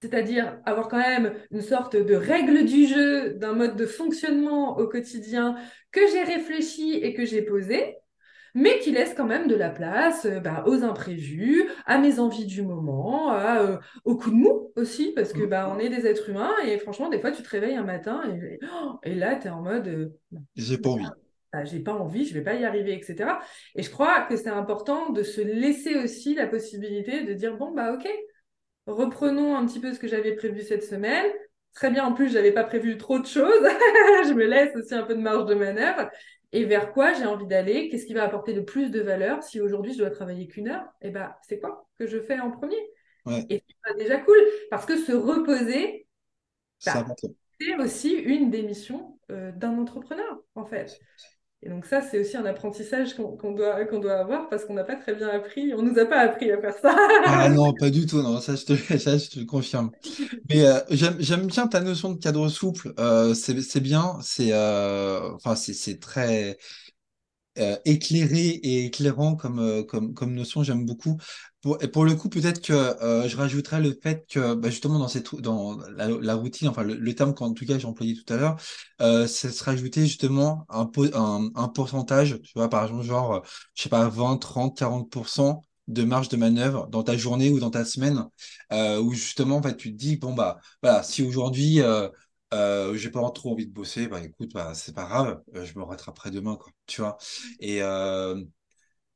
c'est-à-dire 0.00 0.60
avoir 0.64 0.88
quand 0.88 0.98
même 0.98 1.34
une 1.50 1.62
sorte 1.62 1.96
de 1.96 2.14
règle 2.14 2.64
du 2.64 2.86
jeu, 2.86 3.34
d'un 3.34 3.52
mode 3.52 3.76
de 3.76 3.86
fonctionnement 3.86 4.78
au 4.78 4.86
quotidien 4.86 5.56
que 5.92 6.00
j'ai 6.12 6.22
réfléchi 6.22 6.94
et 6.94 7.14
que 7.14 7.24
j'ai 7.24 7.42
posé, 7.42 7.96
mais 8.54 8.78
qui 8.80 8.90
laisse 8.92 9.14
quand 9.14 9.26
même 9.26 9.46
de 9.48 9.54
la 9.54 9.70
place 9.70 10.24
euh, 10.26 10.40
bah, 10.40 10.64
aux 10.66 10.82
imprévus, 10.84 11.68
à 11.86 11.98
mes 11.98 12.18
envies 12.18 12.46
du 12.46 12.62
moment, 12.62 13.30
à, 13.30 13.60
euh, 13.62 13.78
aux 14.04 14.16
coups 14.16 14.34
de 14.34 14.40
mou 14.40 14.72
aussi, 14.76 15.12
parce 15.14 15.32
que 15.32 15.42
bah, 15.44 15.70
on 15.74 15.78
est 15.78 15.88
des 15.90 16.06
êtres 16.06 16.30
humains 16.30 16.54
et 16.64 16.78
franchement, 16.78 17.08
des 17.08 17.20
fois, 17.20 17.30
tu 17.32 17.42
te 17.42 17.48
réveilles 17.50 17.76
un 17.76 17.84
matin 17.84 18.22
et, 18.30 18.58
oh, 18.72 18.98
et 19.02 19.14
là, 19.14 19.36
tu 19.36 19.48
es 19.48 19.50
en 19.50 19.62
mode 19.62 19.88
euh, 19.88 20.08
j'ai 20.56 20.78
pas 20.78 20.90
envie. 20.90 21.06
bah, 21.52 21.64
j'ai 21.64 21.80
pas 21.80 21.94
envie, 21.94 22.26
je 22.26 22.34
vais 22.34 22.42
pas 22.42 22.54
y 22.54 22.64
arriver, 22.64 22.94
etc. 22.94 23.38
Et 23.74 23.82
je 23.82 23.90
crois 23.90 24.22
que 24.22 24.36
c'est 24.36 24.48
important 24.50 25.10
de 25.10 25.22
se 25.22 25.40
laisser 25.40 25.96
aussi 25.96 26.34
la 26.34 26.46
possibilité 26.46 27.24
de 27.24 27.32
dire 27.32 27.56
bon 27.56 27.72
bah 27.72 27.92
ok, 27.94 28.06
reprenons 28.88 29.56
un 29.56 29.66
petit 29.66 29.80
peu 29.80 29.92
ce 29.94 29.98
que 29.98 30.08
j'avais 30.08 30.34
prévu 30.34 30.62
cette 30.62 30.84
semaine. 30.84 31.26
Très 31.74 31.90
bien, 31.90 32.04
en 32.04 32.12
plus, 32.12 32.30
j'avais 32.32 32.52
pas 32.52 32.64
prévu 32.64 32.98
trop 32.98 33.18
de 33.18 33.26
choses. 33.26 33.44
Je 34.28 34.32
me 34.34 34.46
laisse 34.46 34.74
aussi 34.76 34.94
un 34.94 35.02
peu 35.04 35.14
de 35.14 35.20
marge 35.20 35.46
de 35.46 35.54
manœuvre. 35.54 36.10
Et 36.52 36.64
vers 36.64 36.92
quoi 36.92 37.12
j'ai 37.12 37.26
envie 37.26 37.46
d'aller? 37.46 37.88
Qu'est-ce 37.90 38.06
qui 38.06 38.14
va 38.14 38.24
apporter 38.24 38.54
le 38.54 38.64
plus 38.64 38.90
de 38.90 39.00
valeur? 39.00 39.42
Si 39.42 39.60
aujourd'hui 39.60 39.92
je 39.92 39.98
dois 39.98 40.10
travailler 40.10 40.48
qu'une 40.48 40.68
heure, 40.68 40.84
eh 41.02 41.10
ben 41.10 41.34
c'est 41.42 41.60
quoi 41.60 41.86
que 41.98 42.06
je 42.06 42.18
fais 42.20 42.40
en 42.40 42.50
premier? 42.50 42.78
Ouais, 43.26 43.48
Et 43.50 43.62
c'est 43.86 43.98
déjà 43.98 44.18
cool 44.18 44.38
parce 44.70 44.86
que 44.86 44.96
se 44.96 45.12
reposer, 45.12 46.06
c'est 46.78 47.04
bah, 47.04 47.14
c'est 47.60 47.76
aussi 47.76 48.12
une 48.14 48.50
des 48.50 48.62
missions 48.62 49.18
euh, 49.30 49.52
d'un 49.52 49.78
entrepreneur 49.78 50.40
en 50.54 50.64
fait. 50.64 50.98
Et 51.60 51.68
donc 51.68 51.86
ça, 51.86 52.00
c'est 52.00 52.20
aussi 52.20 52.36
un 52.36 52.44
apprentissage 52.44 53.14
qu'on 53.14 53.52
doit, 53.52 53.84
qu'on 53.86 53.98
doit 53.98 54.20
avoir 54.20 54.48
parce 54.48 54.64
qu'on 54.64 54.74
n'a 54.74 54.84
pas 54.84 54.94
très 54.94 55.14
bien 55.14 55.28
appris, 55.28 55.74
on 55.74 55.82
nous 55.82 55.98
a 55.98 56.06
pas 56.06 56.20
appris 56.20 56.52
à 56.52 56.60
faire 56.60 56.74
ça. 56.74 56.96
Ah 57.26 57.48
non, 57.48 57.72
pas 57.72 57.90
du 57.90 58.06
tout, 58.06 58.22
non, 58.22 58.40
ça 58.40 58.54
je 58.54 58.64
te, 58.64 58.74
ça, 58.98 59.18
je 59.18 59.28
te 59.28 59.44
confirme. 59.44 59.90
Mais 60.48 60.64
euh, 60.64 60.78
j'aime, 60.90 61.46
bien 61.46 61.66
ta 61.66 61.80
notion 61.80 62.12
de 62.12 62.18
cadre 62.20 62.48
souple, 62.48 62.92
euh, 63.00 63.34
c'est, 63.34 63.80
bien, 63.80 64.18
c'est 64.22 64.52
euh, 64.52 65.32
enfin, 65.34 65.56
c'est 65.56 65.98
très 65.98 66.58
euh, 67.58 67.76
éclairé 67.84 68.48
et 68.48 68.86
éclairant 68.86 69.36
comme, 69.36 69.58
euh, 69.58 69.82
comme, 69.82 70.14
comme 70.14 70.34
notion, 70.34 70.62
j'aime 70.62 70.84
beaucoup. 70.86 71.16
Pour, 71.60 71.82
et 71.82 71.88
pour 71.88 72.04
le 72.04 72.14
coup, 72.14 72.28
peut-être 72.28 72.60
que 72.62 72.72
euh, 72.72 73.28
je 73.28 73.36
rajouterais 73.36 73.80
le 73.80 73.98
fait 74.00 74.24
que 74.28 74.54
bah, 74.54 74.70
justement 74.70 74.98
dans, 74.98 75.08
cette, 75.08 75.34
dans 75.36 75.78
la, 75.96 76.34
routine, 76.34 76.68
enfin 76.68 76.82
le, 76.84 77.14
terme 77.14 77.34
qu'en 77.34 77.52
tout 77.52 77.66
cas 77.66 77.78
j'ai 77.78 77.86
employé 77.86 78.14
tout 78.14 78.32
à 78.32 78.36
l'heure, 78.36 78.56
euh, 79.00 79.26
c'est 79.26 79.50
se 79.50 79.64
rajouter 79.64 80.02
justement 80.06 80.64
un, 80.68 80.88
un, 81.14 81.50
un 81.54 81.68
pourcentage, 81.68 82.40
tu 82.42 82.52
vois, 82.54 82.68
par 82.68 82.84
exemple, 82.84 83.04
genre, 83.04 83.42
je 83.74 83.82
sais 83.82 83.88
pas, 83.88 84.08
20, 84.08 84.36
30, 84.38 84.76
40% 84.78 85.62
de 85.88 86.04
marge 86.04 86.28
de 86.28 86.36
manœuvre 86.36 86.86
dans 86.88 87.02
ta 87.02 87.16
journée 87.16 87.50
ou 87.50 87.58
dans 87.60 87.70
ta 87.70 87.84
semaine, 87.84 88.24
où 88.70 89.12
justement, 89.14 89.56
en 89.56 89.62
fait, 89.62 89.76
tu 89.76 89.90
te 89.92 89.96
dis, 89.96 90.16
bon, 90.16 90.34
bah, 90.34 90.58
voilà, 90.82 91.02
si 91.02 91.22
aujourd'hui, 91.22 91.80
euh, 92.54 92.96
j'ai 92.96 93.10
pas 93.10 93.28
trop 93.30 93.52
envie 93.52 93.66
de 93.66 93.72
bosser, 93.72 94.08
bah 94.08 94.22
écoute, 94.24 94.52
bah, 94.54 94.74
c'est 94.74 94.94
pas 94.94 95.04
grave, 95.06 95.42
euh, 95.54 95.64
je 95.64 95.78
me 95.78 95.84
rattraperai 95.84 96.30
demain, 96.30 96.56
quoi, 96.56 96.72
tu 96.86 97.00
vois? 97.02 97.18
Et, 97.60 97.82
euh, 97.82 98.42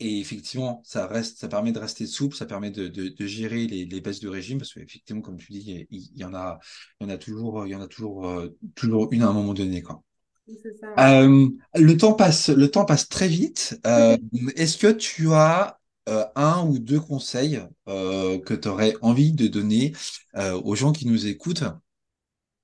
et 0.01 0.21
effectivement, 0.21 0.83
ça 0.85 1.07
reste, 1.07 1.38
ça 1.40 1.49
permet 1.49 1.73
de 1.73 1.79
rester 1.81 2.07
souple, 2.07 2.37
ça 2.37 2.47
permet 2.47 2.71
de, 2.71 2.88
de, 2.88 3.09
de 3.09 3.27
gérer 3.27 3.66
les, 3.68 3.85
les 3.87 4.01
baisses 4.01 4.21
de 4.21 4.29
régime, 4.29 4.59
parce 4.59 4.75
qu'effectivement, 4.75 5.23
comme 5.23 5.38
tu 5.38 5.53
dis, 5.53 5.87
il, 5.90 6.11
il 6.14 6.18
y 6.18 6.25
en 6.25 6.35
a, 6.35 6.59
il 7.01 7.07
y 7.09 7.11
en 7.11 7.14
a 7.14 7.18
toujours, 7.18 7.66
il 7.66 7.71
y 7.71 7.75
en 7.77 7.81
a 7.83 7.88
toujours, 7.88 8.29
euh, 8.29 8.57
toujours 8.77 9.09
une 9.12 9.23
à 9.23 9.29
un 9.29 9.33
moment 9.33 9.55
donné, 9.55 9.83
quoi. 9.83 10.03
C'est 10.47 10.75
ça, 10.79 11.03
ouais. 11.03 11.33
Le 11.75 11.97
temps 11.97 12.12
passe, 12.14 12.49
le 12.49 12.71
temps 12.71 12.85
passe 12.85 13.09
très 13.09 13.29
vite. 13.29 13.81
Est-ce 14.57 14.77
que 14.79 14.92
tu 14.92 15.33
as 15.33 15.79
euh, 16.09 16.25
un 16.37 16.64
ou 16.66 16.79
deux 16.79 17.01
conseils 17.01 17.61
euh, 17.88 18.38
que 18.40 18.55
tu 18.55 18.68
aurais 18.68 18.95
envie 19.03 19.33
de 19.33 19.47
donner 19.47 19.92
euh, 20.37 20.61
aux 20.62 20.75
gens 20.75 20.92
qui 20.92 21.07
nous 21.07 21.27
écoutent? 21.27 21.64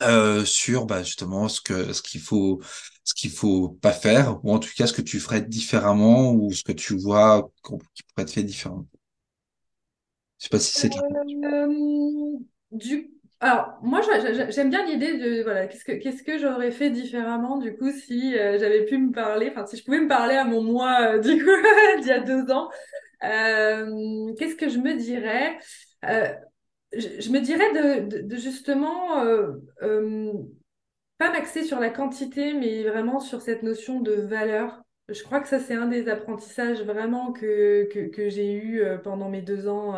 Euh, 0.03 0.45
sur 0.45 0.87
bah, 0.87 1.03
justement 1.03 1.49
ce 1.49 1.61
que 1.61 1.93
ce 1.93 2.03
qu'il 2.03 2.21
faut 2.21 2.61
ce 3.05 3.15
qu'il 3.15 3.31
faut 3.31 3.71
pas 3.71 3.93
faire 3.93 4.45
ou 4.45 4.53
en 4.53 4.59
tout 4.59 4.71
cas 4.77 4.87
ce 4.87 4.93
que 4.93 5.03
tu 5.03 5.21
ferais 5.21 5.43
différemment 5.43 6.33
ou 6.33 6.53
ce 6.53 6.63
que 6.65 6.73
tu 6.73 6.97
vois 6.99 7.51
qui 7.95 8.03
pourrait 8.05 8.23
être 8.23 8.33
fait 8.33 8.45
différemment. 8.45 8.87
Je 10.39 10.45
sais 10.45 10.49
pas 10.51 10.59
si 10.61 10.73
c'est. 10.77 10.91
Euh, 11.45 12.39
du... 12.73 13.11
Alors, 13.41 13.79
moi, 13.83 14.01
j'a- 14.03 14.33
j'a- 14.33 14.51
j'aime 14.51 14.71
bien 14.71 14.85
l'idée 14.85 15.17
de, 15.19 15.43
voilà, 15.45 15.67
qu'est-ce 15.69 15.85
que, 15.85 15.93
qu'est-ce 15.93 16.23
que 16.25 16.39
j'aurais 16.39 16.73
fait 16.73 16.91
différemment, 16.91 17.59
du 17.59 17.77
coup, 17.77 17.93
si 17.93 18.37
euh, 18.37 18.59
j'avais 18.59 18.85
pu 18.85 18.99
me 18.99 19.13
parler, 19.13 19.49
enfin, 19.51 19.65
si 19.67 19.77
je 19.77 19.85
pouvais 19.85 20.01
me 20.01 20.09
parler 20.09 20.35
à 20.35 20.45
mon 20.45 20.63
moi, 20.63 21.15
euh, 21.15 21.19
du 21.21 21.45
coup, 21.45 21.51
d'il 22.01 22.07
y 22.09 22.11
a 22.13 22.21
deux 22.21 22.51
ans, 22.51 22.69
qu'est-ce 24.37 24.57
que 24.57 24.69
je 24.69 24.79
me 24.79 24.95
dirais? 24.97 25.59
Je, 26.93 27.31
me 27.31 27.41
dirais 27.41 28.23
de, 28.23 28.37
justement 28.37 29.21
euh, 29.23 29.53
euh, 29.83 30.33
pas 31.19 31.31
m'axer 31.31 31.65
sur 31.65 31.81
la 31.81 31.91
quantité, 31.91 32.55
mais 32.55 32.83
vraiment 32.85 33.21
sur 33.21 33.43
cette 33.43 33.63
notion 33.63 34.01
de 34.01 34.13
valeur. 34.13 34.83
Je 35.09 35.23
crois 35.23 35.41
que 35.41 35.49
ça, 35.49 35.59
c'est 35.59 35.75
un 35.75 35.87
des 35.87 36.09
apprentissages 36.09 36.83
vraiment 36.83 37.33
que, 37.33 37.89
que, 38.11 38.29
j'ai 38.29 38.53
eu 38.53 38.83
euh, 38.83 38.99
pendant 38.99 39.31
mes 39.31 39.41
deux 39.41 39.67
ans 39.67 39.95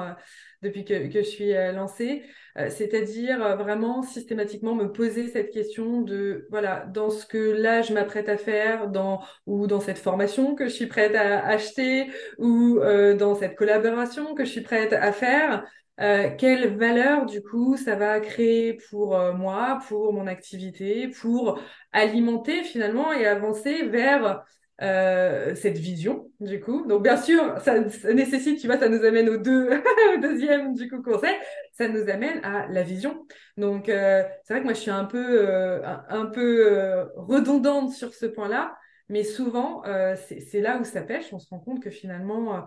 depuis 0.63 0.85
que, 0.85 1.13
que 1.13 1.23
je 1.23 1.29
suis 1.29 1.53
lancée. 1.53 2.25
C'est-à-dire 2.69 3.57
vraiment 3.57 4.03
systématiquement 4.03 4.75
me 4.75 4.93
poser 4.93 5.29
cette 5.29 5.51
question 5.51 6.03
de, 6.03 6.47
voilà, 6.51 6.87
dans 6.93 7.11
ce 7.11 7.25
que 7.27 7.39
là, 7.39 7.83
je 7.83 7.93
m'apprête 7.93 8.29
à 8.29 8.37
faire, 8.37 8.89
dans, 8.89 9.21
ou 9.47 9.67
dans 9.67 9.81
cette 9.81 9.99
formation 9.99 10.55
que 10.55 10.67
je 10.67 10.75
suis 10.75 10.87
prête 10.87 11.15
à 11.15 11.45
acheter, 11.47 12.11
ou 12.39 12.79
dans 13.19 13.35
cette 13.35 13.57
collaboration 13.57 14.35
que 14.35 14.45
je 14.45 14.51
suis 14.51 14.63
prête 14.63 14.93
à 14.93 15.13
faire. 15.13 15.65
Euh, 16.01 16.31
quelle 16.39 16.79
valeur, 16.79 17.27
du 17.27 17.43
coup, 17.43 17.77
ça 17.77 17.95
va 17.95 18.21
créer 18.21 18.75
pour 18.89 19.15
euh, 19.17 19.35
moi, 19.35 19.81
pour 19.87 20.15
mon 20.15 20.27
activité, 20.27 21.09
pour 21.09 21.61
alimenter 21.93 22.63
finalement 22.65 23.13
et 23.13 23.27
avancer 23.27 23.87
vers 23.87 24.43
euh, 24.81 25.55
cette 25.55 25.77
vision, 25.77 26.31
du 26.41 26.59
coup? 26.59 26.87
Donc, 26.87 27.03
bien 27.03 27.19
sûr, 27.19 27.61
ça, 27.61 27.79
nécessite, 28.15 28.61
tu 28.61 28.67
vois, 28.67 28.79
ça 28.79 28.89
nous 28.89 29.05
amène 29.05 29.29
au, 29.29 29.37
deux, 29.37 29.69
au 30.17 30.21
deuxième, 30.23 30.73
du 30.73 30.89
coup, 30.89 31.03
conseil, 31.03 31.35
ça 31.73 31.87
nous 31.87 32.09
amène 32.09 32.43
à 32.45 32.67
la 32.69 32.83
vision. 32.83 33.27
Donc, 33.59 33.91
euh, 33.91 34.23
c'est 34.45 34.55
vrai 34.55 34.61
que 34.61 34.65
moi, 34.65 34.75
je 34.75 34.81
suis 34.81 34.91
un 34.91 35.05
peu, 35.05 35.85
un, 35.85 36.27
peu 36.27 37.11
redondante 37.17 37.93
sur 37.93 38.15
ce 38.15 38.25
point-là, 38.25 38.75
mais 39.11 39.23
souvent, 39.23 39.83
c'est 40.17 40.61
là 40.61 40.79
où 40.79 40.85
ça 40.85 41.03
pêche. 41.03 41.31
On 41.35 41.39
se 41.39 41.51
rend 41.51 41.59
compte 41.59 41.83
que 41.83 41.91
finalement, 41.91 42.65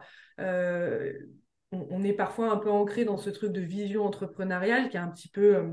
on, 1.89 2.03
est 2.03 2.13
parfois 2.13 2.51
un 2.51 2.57
peu 2.57 2.69
ancré 2.69 3.05
dans 3.05 3.17
ce 3.17 3.29
truc 3.29 3.51
de 3.51 3.61
vision 3.61 4.05
entrepreneuriale 4.05 4.89
qui 4.89 4.97
est 4.97 4.99
un 4.99 5.09
petit 5.09 5.29
peu, 5.29 5.55
euh, 5.55 5.67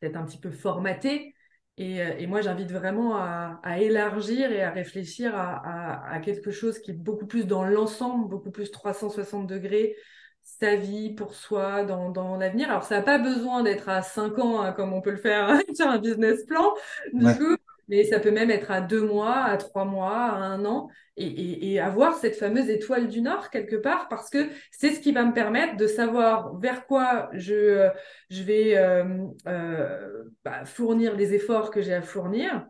peut-être 0.00 0.16
un 0.16 0.24
petit 0.24 0.38
peu 0.38 0.50
formaté. 0.50 1.34
Et, 1.76 2.02
euh, 2.02 2.14
et 2.18 2.26
moi, 2.26 2.40
j'invite 2.42 2.70
vraiment 2.72 3.16
à, 3.16 3.60
à, 3.62 3.78
élargir 3.78 4.52
et 4.52 4.62
à 4.62 4.70
réfléchir 4.70 5.34
à, 5.34 5.56
à, 5.56 6.14
à, 6.14 6.20
quelque 6.20 6.50
chose 6.50 6.78
qui 6.78 6.90
est 6.90 6.94
beaucoup 6.94 7.26
plus 7.26 7.46
dans 7.46 7.64
l'ensemble, 7.64 8.28
beaucoup 8.28 8.50
plus 8.50 8.70
360 8.70 9.46
degrés, 9.46 9.96
sa 10.42 10.76
vie 10.76 11.14
pour 11.14 11.34
soi 11.34 11.84
dans, 11.84 12.10
dans 12.10 12.36
l'avenir. 12.36 12.70
Alors, 12.70 12.84
ça 12.84 12.96
n'a 12.96 13.02
pas 13.02 13.18
besoin 13.18 13.62
d'être 13.62 13.88
à 13.88 14.02
5 14.02 14.38
ans, 14.38 14.60
hein, 14.60 14.72
comme 14.72 14.92
on 14.92 15.00
peut 15.00 15.10
le 15.10 15.16
faire 15.16 15.58
sur 15.74 15.86
un 15.88 15.98
business 15.98 16.44
plan. 16.44 16.74
Du 17.12 17.26
ouais. 17.26 17.36
coup, 17.36 17.56
mais 17.90 18.04
ça 18.04 18.20
peut 18.20 18.30
même 18.30 18.50
être 18.50 18.70
à 18.70 18.80
deux 18.80 19.02
mois, 19.02 19.42
à 19.42 19.56
trois 19.56 19.84
mois, 19.84 20.16
à 20.16 20.36
un 20.36 20.64
an, 20.64 20.88
et, 21.16 21.72
et, 21.72 21.80
avoir 21.80 22.14
cette 22.14 22.36
fameuse 22.36 22.70
étoile 22.70 23.08
du 23.08 23.20
Nord 23.20 23.50
quelque 23.50 23.76
part, 23.76 24.08
parce 24.08 24.30
que 24.30 24.48
c'est 24.70 24.92
ce 24.92 25.00
qui 25.00 25.12
va 25.12 25.24
me 25.24 25.34
permettre 25.34 25.76
de 25.76 25.86
savoir 25.86 26.56
vers 26.58 26.86
quoi 26.86 27.28
je, 27.34 27.90
je 28.30 28.42
vais 28.42 28.78
euh, 28.78 29.26
euh, 29.46 30.24
bah, 30.44 30.64
fournir 30.64 31.16
les 31.16 31.34
efforts 31.34 31.70
que 31.70 31.82
j'ai 31.82 31.92
à 31.92 32.00
fournir, 32.00 32.64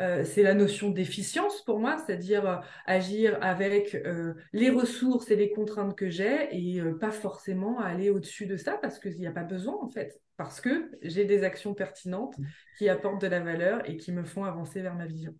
euh, 0.00 0.24
c'est 0.24 0.42
la 0.42 0.54
notion 0.54 0.90
d'efficience 0.90 1.62
pour 1.64 1.80
moi, 1.80 1.96
c'est-à-dire 1.98 2.46
euh, 2.48 2.56
agir 2.86 3.38
avec 3.40 3.94
euh, 3.94 4.34
les 4.52 4.70
ressources 4.70 5.30
et 5.30 5.36
les 5.36 5.50
contraintes 5.50 5.96
que 5.96 6.08
j'ai 6.08 6.48
et 6.52 6.80
euh, 6.80 6.96
pas 6.98 7.10
forcément 7.10 7.80
aller 7.80 8.10
au-dessus 8.10 8.46
de 8.46 8.56
ça 8.56 8.78
parce 8.80 8.98
qu'il 8.98 9.18
n'y 9.18 9.26
a 9.26 9.32
pas 9.32 9.44
besoin 9.44 9.76
en 9.80 9.88
fait, 9.88 10.20
parce 10.36 10.60
que 10.60 10.90
j'ai 11.02 11.24
des 11.24 11.42
actions 11.42 11.74
pertinentes 11.74 12.36
qui 12.78 12.88
apportent 12.88 13.20
de 13.20 13.26
la 13.26 13.40
valeur 13.40 13.88
et 13.88 13.96
qui 13.96 14.12
me 14.12 14.24
font 14.24 14.44
avancer 14.44 14.80
vers 14.80 14.94
ma 14.94 15.06
vision. 15.06 15.34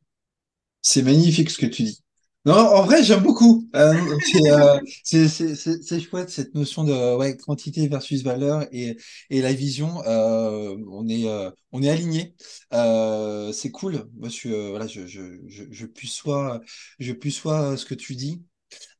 C'est 0.82 1.02
magnifique 1.02 1.50
ce 1.50 1.58
que 1.58 1.66
tu 1.66 1.82
dis. 1.82 2.02
Non, 2.44 2.54
en 2.54 2.82
vrai, 2.84 3.02
j'aime 3.04 3.22
beaucoup. 3.22 3.68
Euh, 3.76 3.94
euh, 4.36 4.80
c'est 5.04 6.00
chouette 6.00 6.30
cette 6.30 6.54
notion 6.54 6.84
de 6.84 7.16
ouais, 7.16 7.36
quantité 7.36 7.88
versus 7.88 8.22
valeur 8.22 8.66
et, 8.72 8.96
et 9.28 9.42
la 9.42 9.52
vision. 9.52 10.02
Euh, 10.06 10.76
on 10.90 11.06
est 11.08 11.28
euh, 11.28 11.50
on 11.72 11.82
est 11.82 11.90
aligné. 11.90 12.34
Euh, 12.72 13.52
c'est 13.52 13.70
cool. 13.70 14.08
Moi, 14.16 14.28
je, 14.30 14.70
voilà, 14.70 14.86
je 14.86 15.06
je 15.06 15.40
je, 15.46 15.64
je 15.70 15.86
puis 15.86 16.08
soit 16.08 16.60
je 16.98 17.12
puis 17.12 17.32
soit 17.32 17.76
ce 17.76 17.84
que 17.84 17.94
tu 17.94 18.14
dis. 18.14 18.42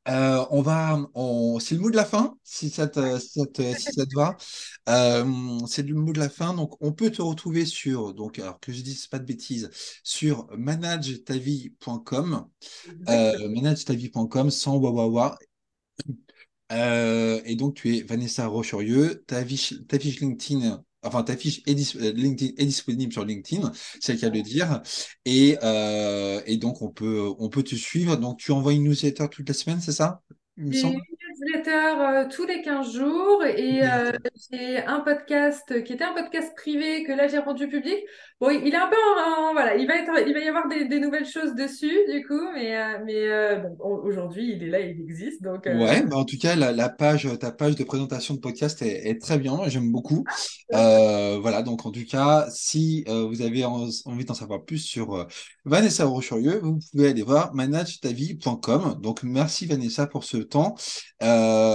Euh, 0.08 0.44
on 0.50 0.62
va, 0.62 0.98
on, 1.14 1.58
c'est 1.60 1.74
le 1.74 1.82
mot 1.82 1.90
de 1.90 1.96
la 1.96 2.06
fin, 2.06 2.38
si 2.42 2.70
ça 2.70 2.88
te, 2.88 3.18
si 3.18 3.40
ça 3.40 3.46
te, 3.46 3.74
si 3.74 3.92
ça 3.92 4.06
te 4.06 4.14
va. 4.14 4.36
Euh, 4.88 5.58
c'est 5.66 5.82
le 5.82 5.94
mot 5.94 6.12
de 6.12 6.18
la 6.18 6.30
fin. 6.30 6.54
Donc, 6.54 6.76
on 6.82 6.92
peut 6.92 7.10
te 7.10 7.20
retrouver 7.20 7.66
sur, 7.66 8.14
donc, 8.14 8.38
alors 8.38 8.58
que 8.58 8.72
je 8.72 8.80
dise 8.80 9.06
pas 9.06 9.18
de 9.18 9.24
bêtises, 9.26 9.70
sur 10.02 10.48
managetavie.com, 10.56 12.48
euh, 13.08 13.48
managetavie.com 13.50 14.50
sans 14.50 14.76
wawawa. 14.78 15.38
Euh, 16.72 17.40
et 17.44 17.56
donc, 17.56 17.74
tu 17.74 17.96
es 17.96 18.02
Vanessa 18.02 18.46
Rocherieux, 18.46 19.24
ta 19.26 19.44
fiche, 19.44 19.74
ta 19.88 19.98
fiche 19.98 20.20
LinkedIn 20.20 20.84
enfin 21.02 21.22
ta 21.22 21.36
fiche 21.36 21.62
est, 21.66 21.74
dis 21.74 21.92
euh, 21.96 22.12
LinkedIn 22.12 22.54
est 22.56 22.66
disponible 22.66 23.12
sur 23.12 23.24
LinkedIn, 23.24 23.72
c'est 24.00 24.14
le 24.14 24.18
cas 24.20 24.30
de 24.30 24.36
le 24.36 24.42
dire. 24.42 24.82
Et, 25.24 25.58
euh, 25.62 26.40
et 26.46 26.56
donc 26.56 26.82
on 26.82 26.90
peut 26.90 27.32
on 27.38 27.48
peut 27.48 27.62
te 27.62 27.74
suivre. 27.74 28.16
Donc 28.16 28.38
tu 28.38 28.52
envoies 28.52 28.74
une 28.74 28.84
newsletter 28.84 29.28
toute 29.30 29.48
la 29.48 29.54
semaine, 29.54 29.80
c'est 29.80 29.92
ça 29.92 30.22
J'ai 30.70 30.88
une 30.88 31.17
newsletter 31.38 31.70
euh, 31.70 32.24
tous 32.30 32.46
les 32.46 32.62
15 32.62 32.92
jours 32.92 33.44
et 33.44 33.82
euh, 33.82 34.12
j'ai 34.50 34.78
un 34.84 35.00
podcast 35.00 35.82
qui 35.84 35.92
était 35.92 36.04
un 36.04 36.12
podcast 36.12 36.54
privé 36.56 37.04
que 37.04 37.12
là 37.12 37.28
j'ai 37.28 37.38
rendu 37.38 37.68
public. 37.68 37.98
Bon, 38.40 38.50
il 38.50 38.72
est 38.72 38.76
un 38.76 38.88
peu 38.88 38.96
en, 38.96 39.48
en, 39.48 39.52
voilà, 39.52 39.76
il 39.76 39.86
va 39.86 39.96
être 39.96 40.12
il 40.26 40.32
va 40.32 40.40
y 40.40 40.48
avoir 40.48 40.68
des, 40.68 40.84
des 40.84 41.00
nouvelles 41.00 41.26
choses 41.26 41.54
dessus 41.54 41.96
du 42.12 42.24
coup, 42.26 42.40
mais 42.54 42.76
euh, 42.76 42.98
mais 43.04 43.56
bon 43.78 44.00
aujourd'hui 44.04 44.52
il 44.52 44.62
est 44.62 44.68
là, 44.68 44.80
il 44.80 45.00
existe 45.00 45.42
donc. 45.42 45.66
Ouais, 45.66 46.02
bah 46.02 46.16
en 46.16 46.24
tout 46.24 46.38
cas 46.38 46.54
la, 46.54 46.72
la, 46.72 46.88
page 46.88 47.28
ta 47.40 47.50
page 47.50 47.76
de 47.76 47.84
présentation 47.84 48.34
de 48.34 48.40
podcast 48.40 48.80
est, 48.82 49.08
est 49.08 49.20
très 49.20 49.38
bien, 49.38 49.58
j'aime 49.66 49.90
beaucoup. 49.90 50.24
Euh, 50.72 51.38
voilà, 51.40 51.62
donc 51.62 51.86
en 51.86 51.90
tout 51.90 52.04
cas, 52.08 52.46
si 52.50 53.04
vous 53.08 53.42
avez 53.42 53.64
en, 53.64 53.88
envie 54.04 54.24
d'en 54.24 54.34
savoir 54.34 54.64
plus 54.64 54.78
sur 54.78 55.26
Vanessa 55.64 56.04
Rocherieux, 56.04 56.60
vous 56.62 56.78
pouvez 56.92 57.08
aller 57.08 57.22
voir 57.22 57.54
managetavie.com. 57.54 58.98
Donc 59.00 59.22
merci 59.22 59.66
Vanessa 59.66 60.06
pour 60.06 60.24
ce 60.24 60.38
temps. 60.38 60.76
Euh, 61.22 61.27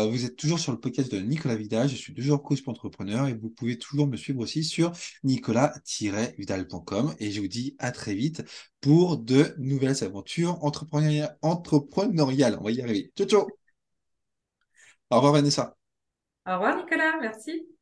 vous 0.10 0.26
êtes 0.26 0.36
toujours 0.36 0.60
sur 0.60 0.72
le 0.72 0.80
podcast 0.80 1.12
de 1.12 1.20
Nicolas 1.20 1.56
Vidal, 1.56 1.89
je 1.89 1.96
suis 1.96 2.13
toujours 2.13 2.42
coach 2.44 2.63
pour 2.63 2.72
entrepreneur 2.72 3.28
et 3.28 3.34
vous 3.34 3.50
pouvez 3.50 3.78
toujours 3.78 4.08
me 4.08 4.18
suivre 4.18 4.39
aussi 4.39 4.63
sur 4.63 4.92
nicolas-vidal.com 5.24 7.16
et 7.20 7.32
je 7.32 7.42
vous 7.42 7.48
dis 7.48 7.76
à 7.80 7.92
très 7.92 8.13
vite 8.13 8.44
pour 8.82 9.18
de 9.18 9.54
nouvelles 9.58 10.04
aventures 10.04 10.63
entrepreneuriales. 10.63 11.38
entrepreneuriales. 11.42 12.58
On 12.60 12.63
va 12.63 12.72
y 12.72 12.82
arriver. 12.82 13.12
Ciao, 13.16 13.28
ciao. 13.28 13.48
Au 15.10 15.16
revoir 15.18 15.34
Vanessa. 15.34 15.78
Au 16.46 16.54
revoir 16.54 16.78
Nicolas, 16.78 17.18
merci. 17.22 17.72